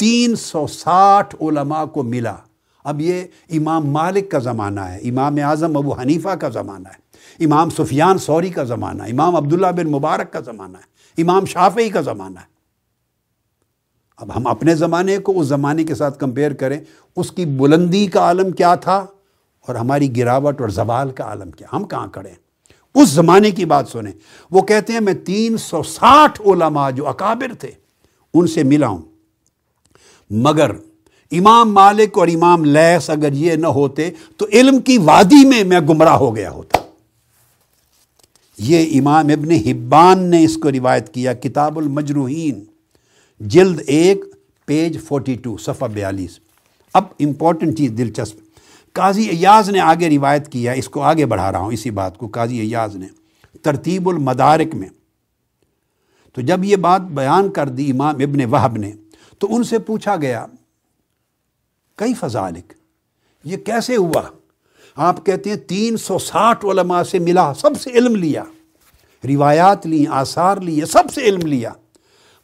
[0.00, 2.34] تین سو ساٹھ علماء کو ملا۔
[2.84, 7.10] اب یہ امام مالک کا زمانہ ہے، امام اعظم ابو حنیفہ کا زمانہ ہے،
[7.44, 11.88] امام سفیان سوری کا زمانہ ہے، امام عبداللہ بن مبارک کا زمانہ ہے، امام شافعی
[11.88, 12.44] کا زمانہ ہے۔
[14.16, 16.80] اب ہم اپنے زمانے کو اس زمانے کے ساتھ کمپیئر کریں،
[17.16, 19.06] اس کی بلندی کا عالم کیا تھا
[19.66, 22.36] اور ہماری گراوٹ اور زوال کا عالم کیا، ہم کہاں کھڑے ہیں؟
[22.94, 24.12] اس زمانے کی بات سنیں۔
[24.50, 27.70] وہ کہتے ہیں، میں تین سو ساٹھ علماء جو اکابر تھے،
[28.34, 29.09] ان سے ملا ہوں۔
[30.30, 30.70] مگر
[31.32, 35.80] امام مالک اور امام لیس اگر یہ نہ ہوتے تو علم کی وادی میں میں
[35.80, 36.78] گمراہ ہو گیا ہوتا۔
[38.58, 42.64] یہ امام ابن حبان نے اس کو روایت کیا، کتاب المجروحین،
[43.40, 44.24] جلد ایک،
[44.66, 46.38] پیج فورٹی ٹو، صفحہ بیالیس۔
[46.94, 48.36] اب امپورٹنٹ چیز دلچسپ۔
[48.92, 52.28] قاضی ایاز نے آگے روایت کیا، اس کو آگے بڑھا رہا ہوں، اسی بات کو۔
[52.28, 53.06] قاضی ایاز نے
[53.62, 54.88] ترتیب المدارک میں۔
[56.32, 58.92] تو جب یہ بات بیان کر دی امام ابن وہب نے
[59.40, 60.46] تو ان سے پوچھا گیا
[61.96, 62.72] کئی فضالک
[63.44, 64.22] یہ کیسے ہوا؟
[64.96, 68.42] آپ کہتے ہیں تین سو ساٹھ علماء سے ملا، سب سے علم لیا۔
[69.24, 71.72] روایات لی آثار لیے سب سے علم لیا۔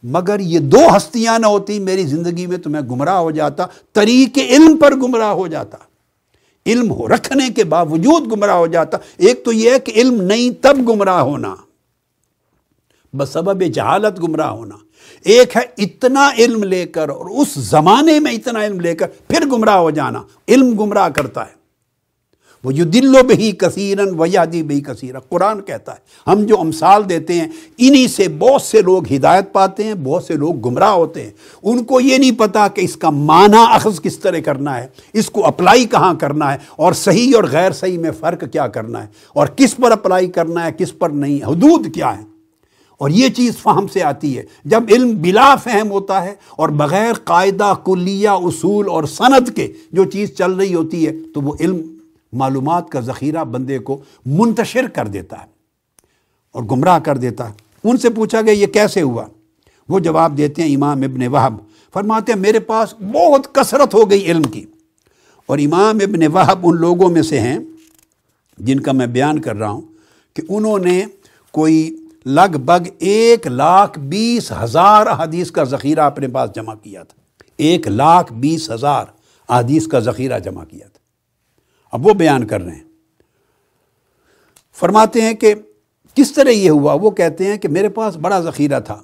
[0.02, 4.38] مگر یہ دو ہستیاں نہ ہوتی، میری زندگی میں تو میں گمراہ ہو جاتا طریق
[4.38, 5.78] علم پر گمراہ ہو جاتا۔
[6.66, 10.62] علم ہو رکھنے کے باوجود گمراہ ہو جاتا۔ ایک تو یہ ہے کہ علم نہیں،
[10.62, 11.54] تب گمراہ ہونا۔
[13.16, 14.76] بس سبب جہالت گمراہ ہونا۔
[15.26, 19.46] ایک ہے اتنا علم لے کر اور اس زمانے میں اتنا علم لے کر پھر
[19.46, 21.54] گمراہ ہو جانا، علم گمراہ کرتا ہے۔
[22.64, 26.60] وہ جو دل و بہی کثیرن و یادی بہی کثیر قرآن کہتا ہے، ہم جو
[26.60, 27.48] امثال دیتے ہیں،
[27.78, 31.30] انہی سے بہت سے لوگ ہدایت پاتے ہیں، بہت سے لوگ گمراہ ہوتے ہیں۔
[31.62, 35.30] ان کو یہ نہیں پتا کہ اس کا معنی اخذ کس طرح کرنا ہے، اس
[35.30, 39.08] کو اپلائی کہاں کرنا ہے اور صحیح اور غیر صحیح میں فرق کیا کرنا ہے
[39.32, 42.35] اور کس پر اپلائی کرنا ہے، کس پر نہیں۔ حدود کیا ہے
[42.98, 47.12] اور یہ چیز فہم سے آتی ہے۔ جب علم بلا فہم ہوتا ہے اور بغیر
[47.12, 51.98] قاعدہ، کلیہ، اصول اور سند کے جو چیز چل رہی ہوتی ہے، تو وہ علم
[52.32, 55.46] معلومات کا ذخیرہ بندے کو منتشر کر دیتا ہے
[56.52, 59.24] اور گمراہ کر دیتا ہے۔ ان سے پوچھا گیا، یہ کیسے ہوا؟
[59.88, 61.54] وہ جواب دیتے ہیں امام ابن وہب۔
[61.92, 64.64] فرماتے ہیں، میرے پاس بہت کثرت ہو گئی علم کی۔
[65.46, 67.58] اور امام ابن وہب ان لوگوں میں سے ہیں
[68.58, 69.80] جن کا میں بیان کر رہا ہوں
[70.34, 71.04] کہ انہوں نے
[71.50, 77.42] کوئی لگ بھگ ایک لاکھ بیس ہزار حدیث کا ذخیرہ اپنے پاس جمع کیا تھا۔
[77.56, 79.04] ایک لاکھ بیس ہزار
[79.50, 80.98] حدیث کا ذخیرہ جمع کیا تھا۔
[81.92, 82.84] اب وہ بیان کر رہے ہیں۔
[84.74, 85.54] فرماتے ہیں کہ
[86.14, 89.02] کس طرح یہ ہوا؟ وہ کہتے ہیں کہ میرے پاس بڑا ذخیرہ تھا۔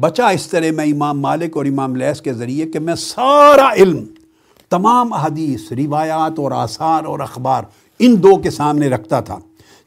[0.00, 4.04] بچا اس طرح میں امام مالک اور امام لیس کے ذریعے کہ میں سارا علم،
[4.70, 7.62] تمام حدیث روایات اور آثار اور اخبار
[7.98, 9.38] ان دو کے سامنے رکھتا تھا۔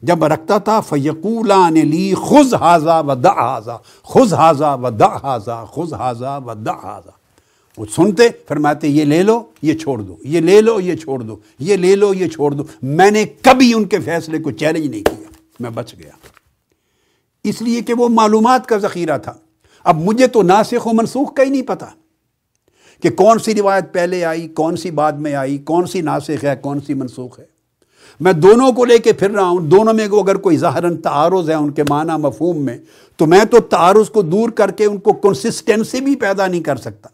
[0.02, 5.64] جب رکھتا تھا فیقولان لی خز حاضہ و دا حاضہ خز حاضہ و دا حاضہ
[5.74, 7.10] خز حاضہ و دا حاضہ
[7.78, 11.36] وہ سنتے، فرماتے، یہ لے لو، یہ چھوڑ دو، یہ لے لو، یہ چھوڑ دو،
[11.58, 15.02] یہ لے لو، یہ چھوڑ دو۔ میں نے کبھی ان کے فیصلے کو چیلنج نہیں
[15.02, 15.30] کیا،
[15.60, 16.10] میں بچ گیا۔
[17.44, 19.34] اس لیے کہ وہ معلومات کا ذخیرہ تھا۔
[19.84, 21.86] اب مجھے تو ناسخ و منسوخ کا ہی نہیں پتا
[23.02, 26.54] کہ کون سی روایت پہلے آئی، کون سی بعد میں آئی، کون سی ناسخ ہے،
[26.62, 27.59] کون سی منسوخ ہے۔
[28.20, 31.54] میں دونوں کو لے کے پھر رہا ہوں، دونوں میں اگر کوئی ظاہراً تعارض ہے
[31.54, 32.78] ان کے معنی مفہوم میں،
[33.16, 36.76] تو میں تو تعارض کو دور کر کے ان کو کنسسٹنسی بھی پیدا نہیں کر
[36.76, 37.08] سکتا۔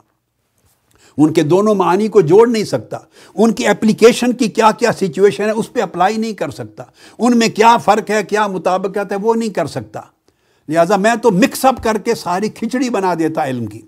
[1.19, 2.99] ان کے دونوں معنی کو جوڑ نہیں سکتا۔
[3.35, 6.85] ان کی اپلیکیشن کی کیا کیا سچویشن ہے، اس پہ اپلائی نہیں کر سکتا۔
[7.19, 10.01] ان میں کیا فرق ہے، کیا مطابقت ہے، وہ نہیں کر سکتا۔
[10.69, 13.81] لہٰذا میں تو مکس اپ کر کے ساری کھچڑی بنا دیتا علم کی۔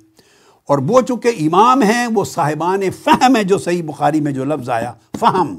[0.68, 4.70] اور وہ چونکہ امام ہیں، وہ صاحبان فہم ہے جو صحیح بخاری میں جو لفظ
[4.70, 5.58] آیا، فہم۔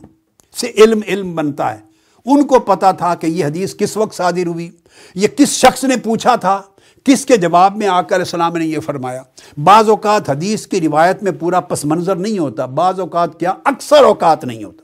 [0.55, 1.89] سے علم علم بنتا ہے۔
[2.25, 4.71] ان کو پتا تھا کہ یہ حدیث کس وقت صادر ہوئی،
[5.15, 6.61] یہ کس شخص نے پوچھا تھا،
[7.03, 9.21] کس کے جواب میں آ کر السلام نے یہ فرمایا۔
[9.63, 14.03] بعض اوقات حدیث کی روایت میں پورا پس منظر نہیں ہوتا، بعض اوقات کیا اکثر
[14.03, 14.83] اوقات نہیں ہوتا۔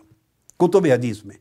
[0.59, 1.36] کتب حدیث میں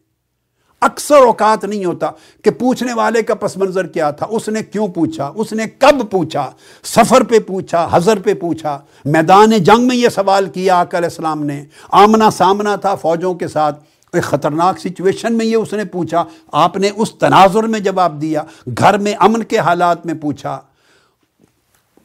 [0.80, 2.10] اکثر اوقات نہیں ہوتا
[2.44, 6.10] کہ پوچھنے والے کا پس منظر کیا تھا۔ اس نے کیوں پوچھا؟ اس نے کب
[6.10, 6.50] پوچھا؟
[6.82, 11.44] سفر پہ پوچھا، حضر پہ پوچھا۔ میدان جنگ میں یہ سوال کیا آقا علیہ السلام
[11.44, 13.84] نے۔ آمنا سامنا تھا فوجوں کے ساتھ۔
[14.14, 18.42] ایک خطرناک سچویشن میں یہ اس نے پوچھا، آپ نے اس تناظر میں جواب دیا،
[18.78, 20.60] گھر میں امن کے حالات میں پوچھا۔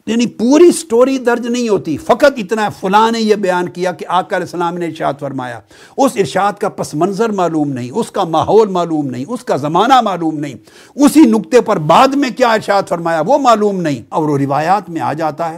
[0.05, 4.35] یعنی پوری سٹوری درج نہیں ہوتی، فقط اتنا فلاں نے یہ بیان کیا کہ آقا
[4.35, 5.59] علیہ السلام نے ارشاد فرمایا۔
[5.97, 10.01] اس ارشاد کا پس منظر معلوم نہیں، اس کا ماحول معلوم نہیں، اس کا زمانہ
[10.01, 10.53] معلوم نہیں۔
[10.95, 15.01] اسی نقطے پر بعد میں کیا ارشاد فرمایا، وہ معلوم نہیں۔ اور وہ روایات میں
[15.01, 15.57] آ جاتا ہے۔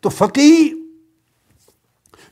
[0.00, 0.83] تو فقیر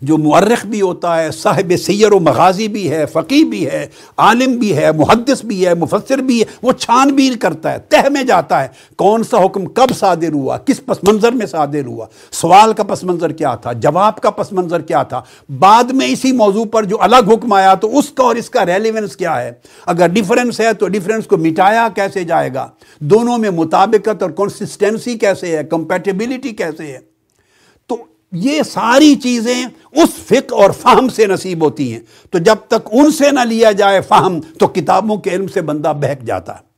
[0.03, 3.87] جو مورخ بھی ہوتا ہے، صاحب سیر و مغازی بھی ہے فقی بھی ہے،
[4.17, 8.09] عالم بھی ہے، محدث بھی ہے، مفسر بھی ہے، وہ چھان بین کرتا ہے، تہ
[8.09, 12.07] میں جاتا ہے، کون سا حکم کب صادر ہوا، کس پس منظر میں صادر ہوا؟
[12.33, 15.23] سوال کا پس منظر کیا تھا؟ جواب کا پس منظر کیا تھا؟
[15.59, 18.67] بعد میں اسی موضوع پر جو الگ حکم آیا تو اس کا اور اس کا
[18.67, 19.53] ریلیونس کیا ہے؟
[19.87, 22.69] اگر ڈیفرنس ہے تو ڈیفرنس کو مٹایا کیسے جائے گا؟
[23.01, 27.12] دونوں میں مطابقت اور کنسسٹنسی کیسے ہے؟ کمپیٹیبلٹی کیسے ہے؟
[28.33, 33.11] یہ ساری چیزیں اس فقہ اور فہم سے نصیب ہوتی ہیں۔ تو جب تک ان
[33.11, 36.73] سے نہ لیا جائے فہم، تو کتابوں کے علم سے بندہ بہک جاتا۔ ہے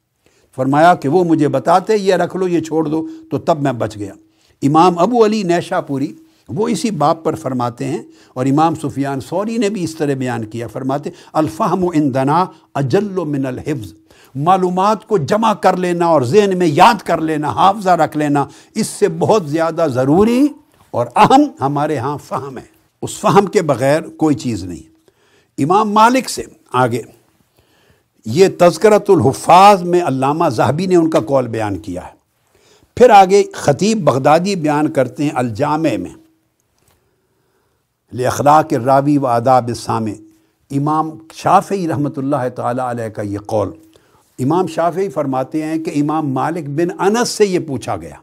[0.57, 3.97] فرمایا کہ وہ مجھے بتاتے، یہ رکھ لو، یہ چھوڑ دو، تو تب میں بچ
[3.97, 4.13] گیا۔
[4.63, 6.13] امام ابو علی نیشا پوری
[6.49, 8.03] وہ اسی باپ پر فرماتے ہیں
[8.35, 12.45] اور امام سفیان سوری نے بھی اس طرح بیان کیا۔ فرماتے، الفہم و اندنا
[12.75, 13.95] اجل و من الحفظ۔
[14.35, 18.87] معلومات کو جمع کر لینا اور ذہن میں یاد کر لینا، حافظہ رکھ لینا، اس
[18.87, 20.49] سے بہت زیادہ ضروری
[20.95, 22.63] اور اہم ہمارے ہاں فہم ہے۔
[23.03, 24.83] اس فہم کے بغیر کوئی چیز نہیں۔
[25.59, 26.43] امام مالک سے
[26.73, 27.03] آگے،
[28.27, 32.13] یہ تذکرت الحفاظ میں علامہ زہبی نے ان کا کول بیان کیا ہے۔
[32.97, 36.15] پھر آگے خطیب بغدادی بیان کرتے ہیں الجامع میں۔
[38.27, 40.13] اخلاق راوی و آداب سامع
[40.71, 43.71] امام شافعی رحمۃ اللہ تعالیٰ علیہ کا یہ قول۔
[44.39, 48.17] امام شافعی فرماتے ہیں کہ امام مالک بن انس سے یہ پوچھا گیا۔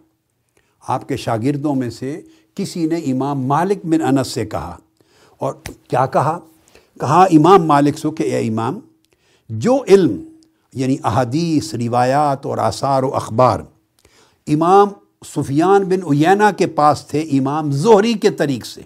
[0.88, 2.22] آپ کے شاگردوں میں سے
[2.56, 4.78] کسی نے امام مالک بن انس سے کہا
[5.38, 5.54] اور
[5.88, 6.39] کیا کہا؟
[6.99, 8.80] کہا، امام مالک سو کہ اے امام،
[9.49, 10.24] جو علم
[10.74, 13.60] یعنی احادیث، روایات اور آثار و اخبار
[14.47, 14.88] امام
[15.26, 18.82] سفیان بن اینا کے پاس تھے، امام زہری کے طریق سے۔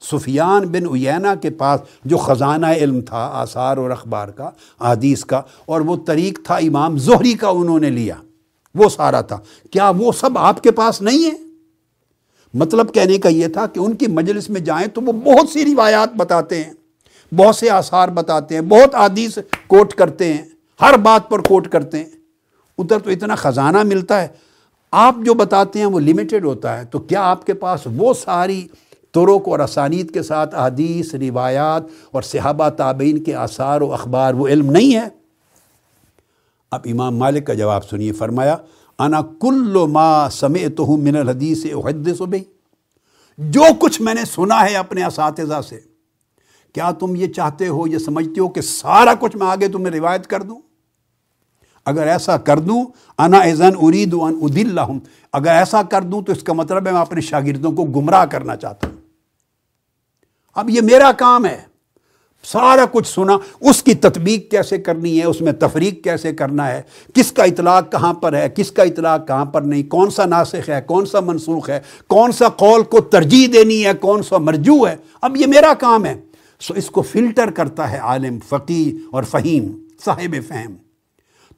[0.00, 5.42] سفیان بن اینا کے پاس جو خزانہ علم تھا، آثار اور اخبار کا، احادیث کا،
[5.66, 8.14] اور وہ طریق تھا امام زہری کا انہوں نے لیا۔
[8.74, 9.38] وہ سارا تھا۔
[9.70, 11.49] کیا وہ سب آپ کے پاس نہیں ہے
[12.54, 15.64] مطلب کہنے کا یہ تھا کہ ان کی مجلس میں جائیں تو وہ بہت سی
[15.64, 16.72] روایات بتاتے ہیں،
[17.34, 20.42] بہت سے آثار بتاتے ہیں، بہت عادیث کوٹ کرتے ہیں،
[20.80, 22.10] ہر بات پر کوٹ کرتے ہیں۔
[22.78, 24.28] ادھر تو اتنا خزانہ ملتا ہے۔
[24.90, 28.68] آپ جو بتاتے ہیں وہ لمیٹڈ ہوتا ہے۔ تو کیا آپ کے پاس وہ ساری
[29.10, 34.48] ترک اور اسانید کے ساتھ حدیث، روایات اور صحابہ تابعین کے آثار و اخبار وہ
[34.48, 35.08] علم نہیں ہے؟
[36.70, 38.56] اب امام مالک کا جواب سنیے۔ فرمایا
[39.00, 42.38] انا کل ما سمعتہ من الحدیث احدث بی
[43.38, 45.80] جو کچھ میں نے سنا ہے اپنے اساتذہ سے،
[46.72, 50.26] کیا تم یہ چاہتے ہو، یہ سمجھتے ہو کہ سارا کچھ میں آگے تمہیں روایت
[50.26, 50.60] کر دوں؟
[51.84, 52.84] اگر ایسا کر دوں،
[53.18, 54.78] انا ایزن ارید ان ادل
[55.32, 58.56] اگر ایسا کر دوں تو اس کا مطلب ہے میں اپنے شاگردوں کو گمراہ کرنا
[58.56, 58.96] چاہتا ہوں۔
[60.54, 61.69] اب یہ میرا کام ہے۔
[62.42, 66.82] سارا کچھ سنا، اس کی تطبیق کیسے کرنی ہے، اس میں تفریق کیسے کرنا ہے،
[67.14, 70.68] کس کا اطلاق کہاں پر ہے، کس کا اطلاق کہاں پر نہیں، کون سا ناسخ
[70.68, 74.88] ہے، کون سا منسوخ ہے، کون سا قول کو ترجیح دینی ہے، کون سا مرجو
[74.88, 76.20] ہے، اب یہ میرا کام ہے۔
[76.60, 80.74] سو اس کو فلٹر کرتا ہے عالم فقی اور فہیم، صاحب فہم۔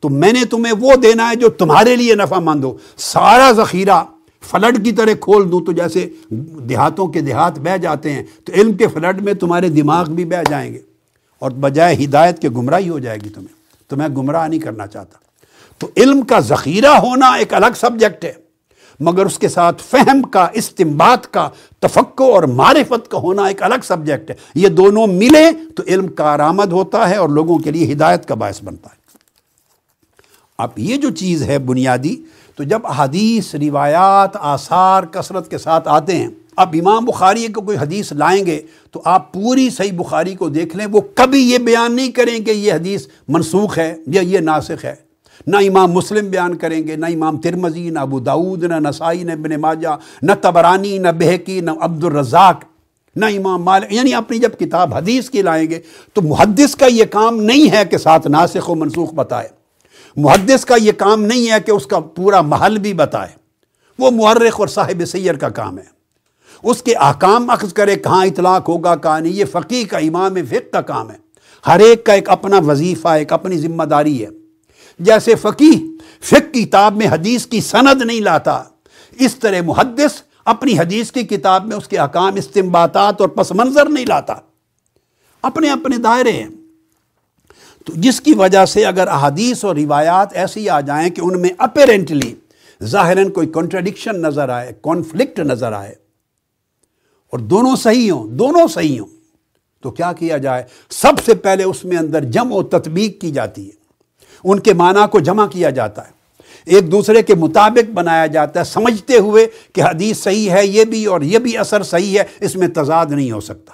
[0.01, 4.03] تو میں نے تمہیں وہ دینا ہے جو تمہارے لیے نفع مند ہو۔ سارا ذخیرہ
[4.43, 6.09] فلڈ کی طرح کھول دوں تو جیسے
[6.69, 10.43] دیہاتوں کے دیہات بہ جاتے ہیں تو علم کے فلڈ میں تمہارے دماغ بھی بہ
[10.51, 10.79] جائیں گے
[11.39, 13.55] اور بجائے ہدایت کے گمراہی ہو جائے گی تمہیں
[13.89, 15.19] تو میں گمراہ نہیں کرنا چاہتا
[15.79, 18.33] تو علم کا ذخیرہ ہونا ایک الگ سبجیکٹ ہے
[19.01, 21.49] مگر اس کے ساتھ فہم کا استمباد کا
[21.81, 26.73] تفقع اور معرفت کا ہونا ایک الگ سبجیکٹ ہے۔ یہ دونوں ملے تو علم کارآمد
[26.73, 29.01] ہوتا ہے اور لوگوں کے لیے ہدایت کا باعث بنتا ہے۔
[30.59, 32.17] اب یہ جو چیز ہے بنیادی
[32.57, 37.77] تو جب حدیث روایات، آثار کثرت کے ساتھ آتے ہیں، اب امام بخاری کو کوئی
[37.77, 41.97] حدیث لائیں گے تو آپ پوری صحیح بخاری کو دیکھ لیں، وہ کبھی یہ بیان
[41.97, 44.95] نہیں کریں کہ یہ حدیث منسوخ ہے یا یہ ناسخ ہے۔
[45.47, 49.33] نہ امام مسلم بیان کریں گے، نہ امام ترمزی نہ ابو داود نہ نسائی، نہ
[49.33, 52.65] ابن ماجہ، نہ تبرانی نہ بہکی، نہ عبد الرزاق
[53.17, 55.79] نہ امام مالک یعنی اپنی جب کتاب حدیث کی لائیں گے
[56.13, 59.49] تو محدث کا یہ کام نہیں ہے کہ ساتھ ناسخ و منسوخ بتائے۔
[60.17, 63.29] محدث کا یہ کام نہیں ہے کہ اس کا پورا محل بھی بتائے۔
[63.99, 66.03] وہ محرخ اور صاحب سیر کا کام ہے۔
[66.63, 70.73] اس کے احکام اخذ کرے، کہاں اطلاق ہوگا، کہاں نہیں، یہ فقی کا امام فقہ
[70.73, 71.17] کا کام ہے۔
[71.67, 74.29] ہر ایک کا ایک اپنا وظیفہ، ایک اپنی ذمہ داری ہے۔
[74.99, 78.63] جیسے فقی فقہ کتاب میں حدیث کی سند نہیں لاتا،
[79.19, 83.89] اس طرح محدث اپنی حدیث کی کتاب میں اس کے احکام استمباتات اور پس منظر
[83.89, 84.35] نہیں لاتا۔
[85.43, 86.49] اپنے اپنے دائرے ہیں۔
[87.87, 91.51] تو جس کی وجہ سے اگر احادیث اور روایات ایسی آ جائیں کہ ان میں
[91.59, 92.35] اپیرنٹلی
[92.81, 95.95] ظاہراً کوئی کنٹرڈکشن نظر آئے کانفلکٹ نظر آئے،
[97.33, 99.09] اور دونوں صحیح ہوں، دونوں صحیح ہوں،
[99.83, 103.67] تو کیا کیا جائے؟ سب سے پہلے اس میں اندر جمع و تطبیق کی جاتی
[103.67, 103.81] ہے،
[104.45, 106.21] ان کے معنی کو جمع کیا جاتا ہے۔
[106.67, 111.05] ایک دوسرے کے مطابق بنایا جاتا ہے، سمجھتے ہوئے کہ حدیث صحیح ہے، یہ بھی
[111.07, 113.73] اور یہ بھی اثر صحیح ہے، اس میں تضاد نہیں ہو سکتا۔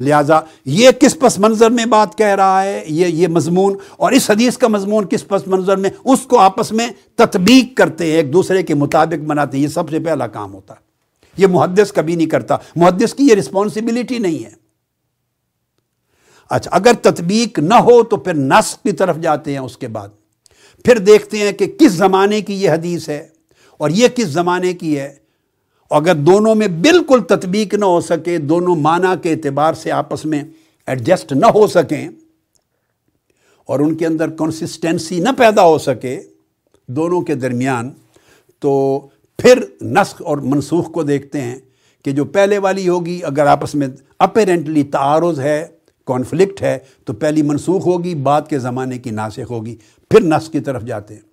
[0.00, 4.30] لہٰذا یہ کس پس منظر میں بات کہہ رہا ہے؟ یہ یہ مضمون اور اس
[4.30, 8.32] حدیث کا مضمون کس پس منظر میں؟ اس کو آپس میں تطبیق کرتے ہیں، ایک
[8.32, 10.80] دوسرے کے مطابق بناتے ہیں۔ یہ سب سے پہلا کام ہوتا ہے۔
[11.36, 14.50] یہ محدث کبھی نہیں کرتا۔ محدث کی یہ رسپانسبلٹی نہیں ہے۔
[16.50, 20.08] اچھا اگر تطبیق نہ ہو تو پھر نسق کی طرف جاتے ہیں اس کے بعد۔
[20.84, 23.28] پھر دیکھتے ہیں کہ کس زمانے کی یہ حدیث ہے
[23.78, 25.27] اور یہ کس زمانے کی ہے۔
[25.90, 30.42] اگر دونوں میں بالکل تطبیق نہ ہو سکے، دونوں معنی کے اعتبار سے آپس میں
[30.88, 32.08] ایڈجسٹ نہ ہو سکیں
[33.68, 36.20] اور ان کے اندر کنسسٹنسی نہ پیدا ہو سکے
[36.88, 37.90] دونوں کے درمیان،
[38.62, 39.00] تو
[39.38, 41.58] پھر نسخ اور منسوخ کو دیکھتے ہیں
[42.04, 45.66] کہ جو پہلے والی ہوگی، اگر آپس میں اپیرنٹلی تعارض ہے
[46.06, 49.76] کانفلکٹ ہے، تو پہلی منسوخ ہوگی، بعد کے زمانے کی ناسخ ہوگی،
[50.10, 51.27] پھر نسخ کی طرف جاتے ہیں۔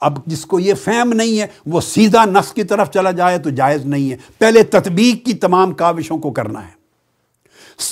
[0.00, 3.50] اب جس کو یہ فہم نہیں ہے، وہ سیدھا نسخ کی طرف چلا جائے تو
[3.50, 6.76] جائز نہیں ہے۔ پہلے تطبیق کی تمام کاوشوں کو کرنا ہے۔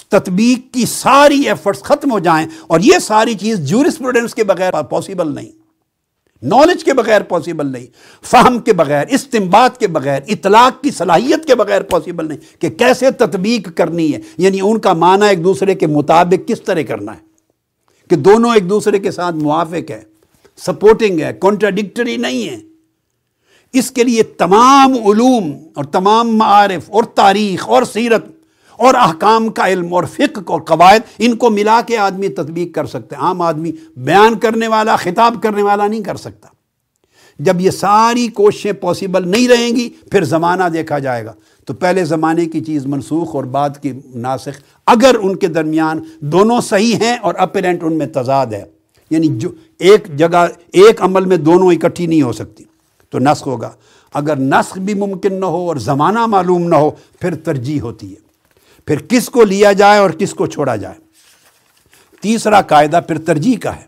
[0.08, 5.34] تطبیق کی ساری ایفرٹس ختم ہو جائیں اور یہ ساری چیز جورسپروڈنس کے بغیر پاسبل
[5.34, 5.52] نہیں۔
[6.42, 7.86] نالج کے بغیر پاسبل نہیں۔
[8.22, 13.10] فہم کے بغیر استمباد کے بغیر، اطلاق کی صلاحیت کے بغیر پاسبل نہیں کہ کیسے
[13.10, 17.20] تطبیق کرنی ہے۔ یعنی ان کا معنی ایک دوسرے کے مطابق کس طرح کرنا ہے۔
[18.10, 20.13] کہ دونوں ایک دوسرے کے ساتھ موافق ہے۔
[20.58, 22.56] سپورٹنگ ہے کانٹراڈکٹری نہیں ہے.
[23.72, 28.24] اس کے لیے تمام علوم اور تمام معارف اور تاریخ اور سیرت
[28.78, 32.86] اور احکام کا علم اور فقہ اور قواعد ان کو ملا کے آدمی تطبیق کر
[32.86, 36.48] سکتے عام آدمی بیان کرنے والا، خطاب کرنے والا نہیں کر سکتا.
[37.38, 41.32] جب یہ ساری کوششیں پاسبل نہیں رہیں گی، پھر زمانہ دیکھا جائے گا.
[41.64, 46.60] تو پہلے زمانے کی چیز منسوخ اور بعد کی ناسخ، اگر ان کے درمیان دونوں
[46.60, 48.64] صحیح ہیں اور اپیرنٹ ان میں تضاد ہے.
[49.10, 49.48] یعنی جو
[49.78, 52.64] ایک جگہ، ایک عمل میں دونوں اکٹھی نہیں ہو سکتی۔
[53.10, 53.70] تو نسخ ہوگا۔
[54.14, 56.90] اگر نسخ بھی ممکن نہ ہو اور زمانہ معلوم نہ ہو،
[57.20, 58.24] پھر ترجیح ہوتی ہے۔
[58.86, 60.94] پھر کس کو لیا جائے اور کس کو چھوڑا جائے۔
[62.20, 63.84] تیسرا قاعدہ پھر ترجیح کا ہے۔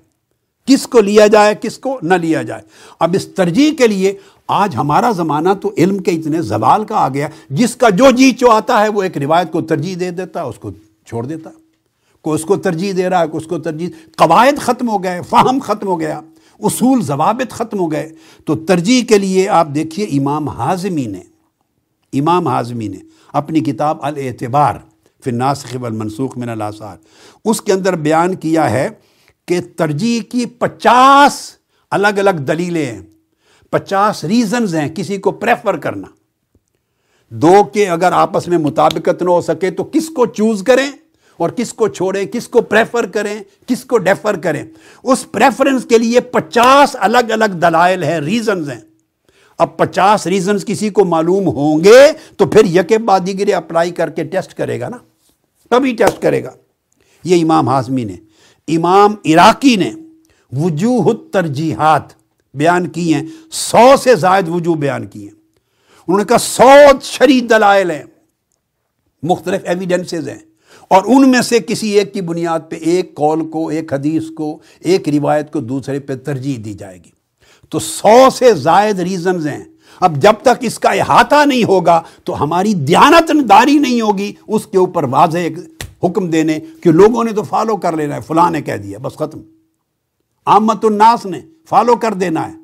[0.67, 2.63] کس کو لیا جائے، کس کو نہ لیا جائے۔
[3.01, 7.09] اب اس ترجیح کے لیے آج ہمارا زمانہ تو علم کے اتنے زوال کا آ
[7.09, 10.43] گیا، جس کا جو جی چو آتا ہے، وہ ایک روایت کو ترجیح دے دیتا
[10.43, 10.71] ہے اس کو
[11.07, 11.66] چھوڑ دیتا۔ ہے
[12.27, 15.21] کوئی اس کو ترجیح دے رہا ہے کوئی اس کو ترجیح قواعد ختم ہو گئے،
[15.23, 16.21] فہم ختم ہو گیا،
[16.61, 18.09] اصول، ضوابط ختم ہو گئے۔
[18.45, 21.23] تو ترجیح کے لیے آپ دیکھیے امام حازمی نے،
[22.13, 22.99] امام حازمی نے
[23.33, 24.75] اپنی کتاب الاعتبار
[25.25, 26.97] فی الناسخ والمنسوخ من الاثار،
[27.45, 28.89] اس کے اندر بیان کیا ہے
[29.49, 31.41] کہ ترجیح کی پچاس
[31.91, 33.03] الگ الگ دلیلیں ہیں،
[33.71, 36.09] پچاس ریزنز ہیں کسی کو پریفر کرنا۔
[37.31, 40.91] دو کے اگر آپس میں مطابقت نہ ہو سکے تو کس کو چوز کریں؟
[41.37, 44.65] اور کس کو چھوڑیں، کس کو پریفر کریں، کس کو ڈیفر کریں۔
[45.03, 48.81] اس پریفرنس کے لیے پچاس الگ الگ دلائل ہیں ریزنز ہیں۔
[49.59, 54.25] اب پچاس ریزنز کسی کو معلوم ہوں گے تو پھر یکے بادیگرے اپلائی کر کے
[54.25, 54.97] ٹیسٹ کرے گا نا۔
[55.71, 56.51] تبھی ٹیسٹ کرے گا۔
[57.25, 58.17] یہ امام ہاضمی نے،
[58.69, 59.93] امام عراقی نے
[60.53, 62.03] وجوہ ترجیحات
[62.55, 65.35] بیان کی ہیں، سو سے زائد وجوہ بیان کی ہیں۔
[66.09, 66.71] انہوں نے کہا سو
[67.03, 68.03] شرید دلائل ہیں۔
[69.23, 70.39] مختلف ایویڈنسز ہیں۔
[70.89, 74.59] اور ان میں سے کسی ایک کی بنیاد پہ ایک کال کو، ایک حدیث کو،
[74.81, 77.11] ایک روایت کو دوسرے پہ ترجیح دی جائے گی۔
[77.71, 79.65] تو سو سے زائد ریزنز ہیں۔
[80.01, 84.67] اب جب تک اس کا احاطہ نہیں ہوگا تو ہماری دیانت داری نہیں ہوگی۔ اس
[84.67, 85.39] کے اوپر واضح
[86.05, 89.15] حکم دینے کہ لوگوں نے تو فالو کر لینا ہے، فلاں نے کہہ دیا، بس
[89.15, 89.41] ختم۔
[90.45, 92.57] آمت الناس نے فالو کر دینا ہے۔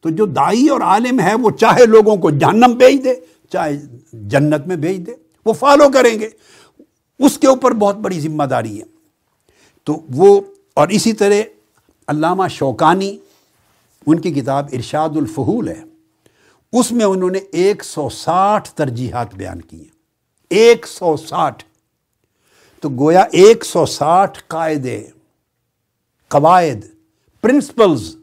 [0.00, 3.14] تو جو دائی اور عالم ہے، وہ چاہے لوگوں کو جہنم بھیج دے،
[3.50, 3.80] چاہے
[4.12, 5.12] جنت میں بھیج دے،
[5.46, 6.28] وہ فالو کریں گے۔
[7.18, 8.84] اس کے اوپر بہت بڑی ذمہ داری ہے۔
[9.84, 10.40] تو وہ،
[10.74, 11.34] اور اسی طرح
[12.06, 13.18] علامہ شوکانی،
[14.06, 15.82] ان کی کتاب ارشاد الفہول ہے،
[16.72, 19.94] اس میں انہوں نے ایک سو ساٹھ ترجیحات بیان کی ہیں۔
[20.50, 21.64] ایک سو ساٹھ۔
[22.80, 25.06] تو گویا ایک سو ساٹھ قاعدے
[26.28, 26.86] قواعد
[27.40, 28.16] پرنسپلز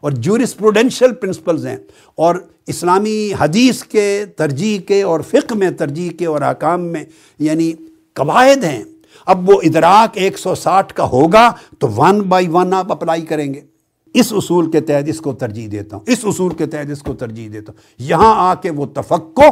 [0.00, 1.76] اور جورسپروڈینشل پرنسپلز ہیں۔
[2.14, 7.04] اور اسلامی حدیث کے ترجیح کے اور فقہ میں ترجیح کے اور احکام میں
[7.38, 7.72] یعنی
[8.14, 8.84] قواعد ہیں۔
[9.26, 13.54] اب وہ ادراک ایک سو ساٹھ کا ہوگا تو ون بائی ون آپ اپلائی کریں
[13.54, 13.60] گے۔
[14.14, 17.14] اس اصول کے تحت اس کو ترجیح دیتا ہوں۔ اس اصول کے تحت اس کو
[17.14, 19.48] ترجیح دیتا ہوں۔ یہاں آ کے وہ تفقو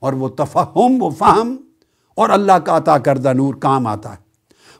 [0.00, 1.56] اور وہ تفہم وہ فہم
[2.14, 4.28] اور اللہ کا عطا کردہ نور کام آتا ہے۔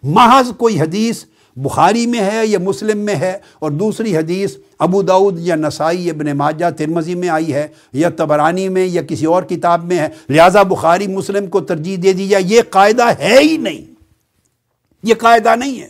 [0.03, 1.25] محض کوئی حدیث
[1.63, 6.37] بخاری میں ہے یا مسلم میں ہے اور دوسری حدیث ابو داود یا نسائی ابن
[6.37, 10.63] ماجہ ترمزی میں آئی ہے یا تبرانی میں یا کسی اور کتاب میں ہے، لہٰذا
[10.63, 13.95] بخاری مسلم کو ترجیح دے دی جائے، یہ قاعدہ ہے ہی نہیں۔
[15.03, 15.89] یہ قاعدہ نہیں ہے۔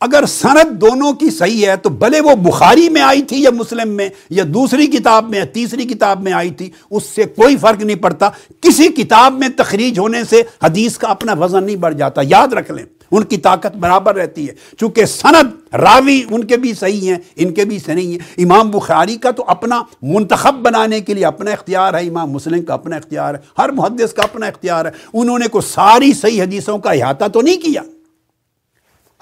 [0.00, 3.88] اگر سند دونوں کی صحیح ہے تو بھلے وہ بخاری میں آئی تھی یا مسلم
[3.88, 7.84] میں یا دوسری کتاب میں یا تیسری کتاب میں آئی تھی، اس سے کوئی فرق
[7.84, 8.28] نہیں پڑتا۔
[8.60, 12.70] کسی کتاب میں تخریج ہونے سے حدیث کا اپنا وزن نہیں بڑھ جاتا۔ یاد رکھ
[12.70, 17.18] لیں۔ ان کی طاقت برابر رہتی ہے۔ چونکہ سند، راوی ان کے بھی صحیح ہیں،
[17.36, 21.50] ان کے بھی صحیح ہیں۔ امام بخاری کا تو اپنا منتخب بنانے کے لیے اپنا
[21.50, 25.38] اختیار ہے، امام مسلم کا اپنا اختیار ہے، ہر محدث کا اپنا اختیار ہے۔ انہوں
[25.38, 27.82] نے کوئی ساری صحیح حدیثوں کا احاطہ تو نہیں کیا۔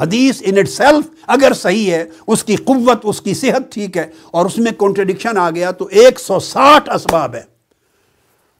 [0.00, 4.06] حدیث ان اٹ سیلف اگر صحیح ہے، اس کی قوت، اس کی صحت ٹھیک ہے
[4.30, 7.42] اور اس میں کانٹرڈکشن آ گیا تو ایک سو ساٹھ اسباب ہے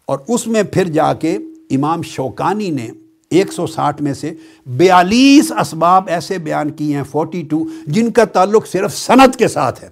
[0.07, 1.39] اور اس میں پھر جا کے
[1.71, 2.89] امام شوکانی نے
[3.31, 4.35] ایک سو ساٹھ میں سے
[4.67, 9.85] بیالیس اسباب ایسے بیان کیے ہیں فورٹی ٹو جن کا تعلق صرف سند کے ساتھ
[9.85, 9.89] ہے۔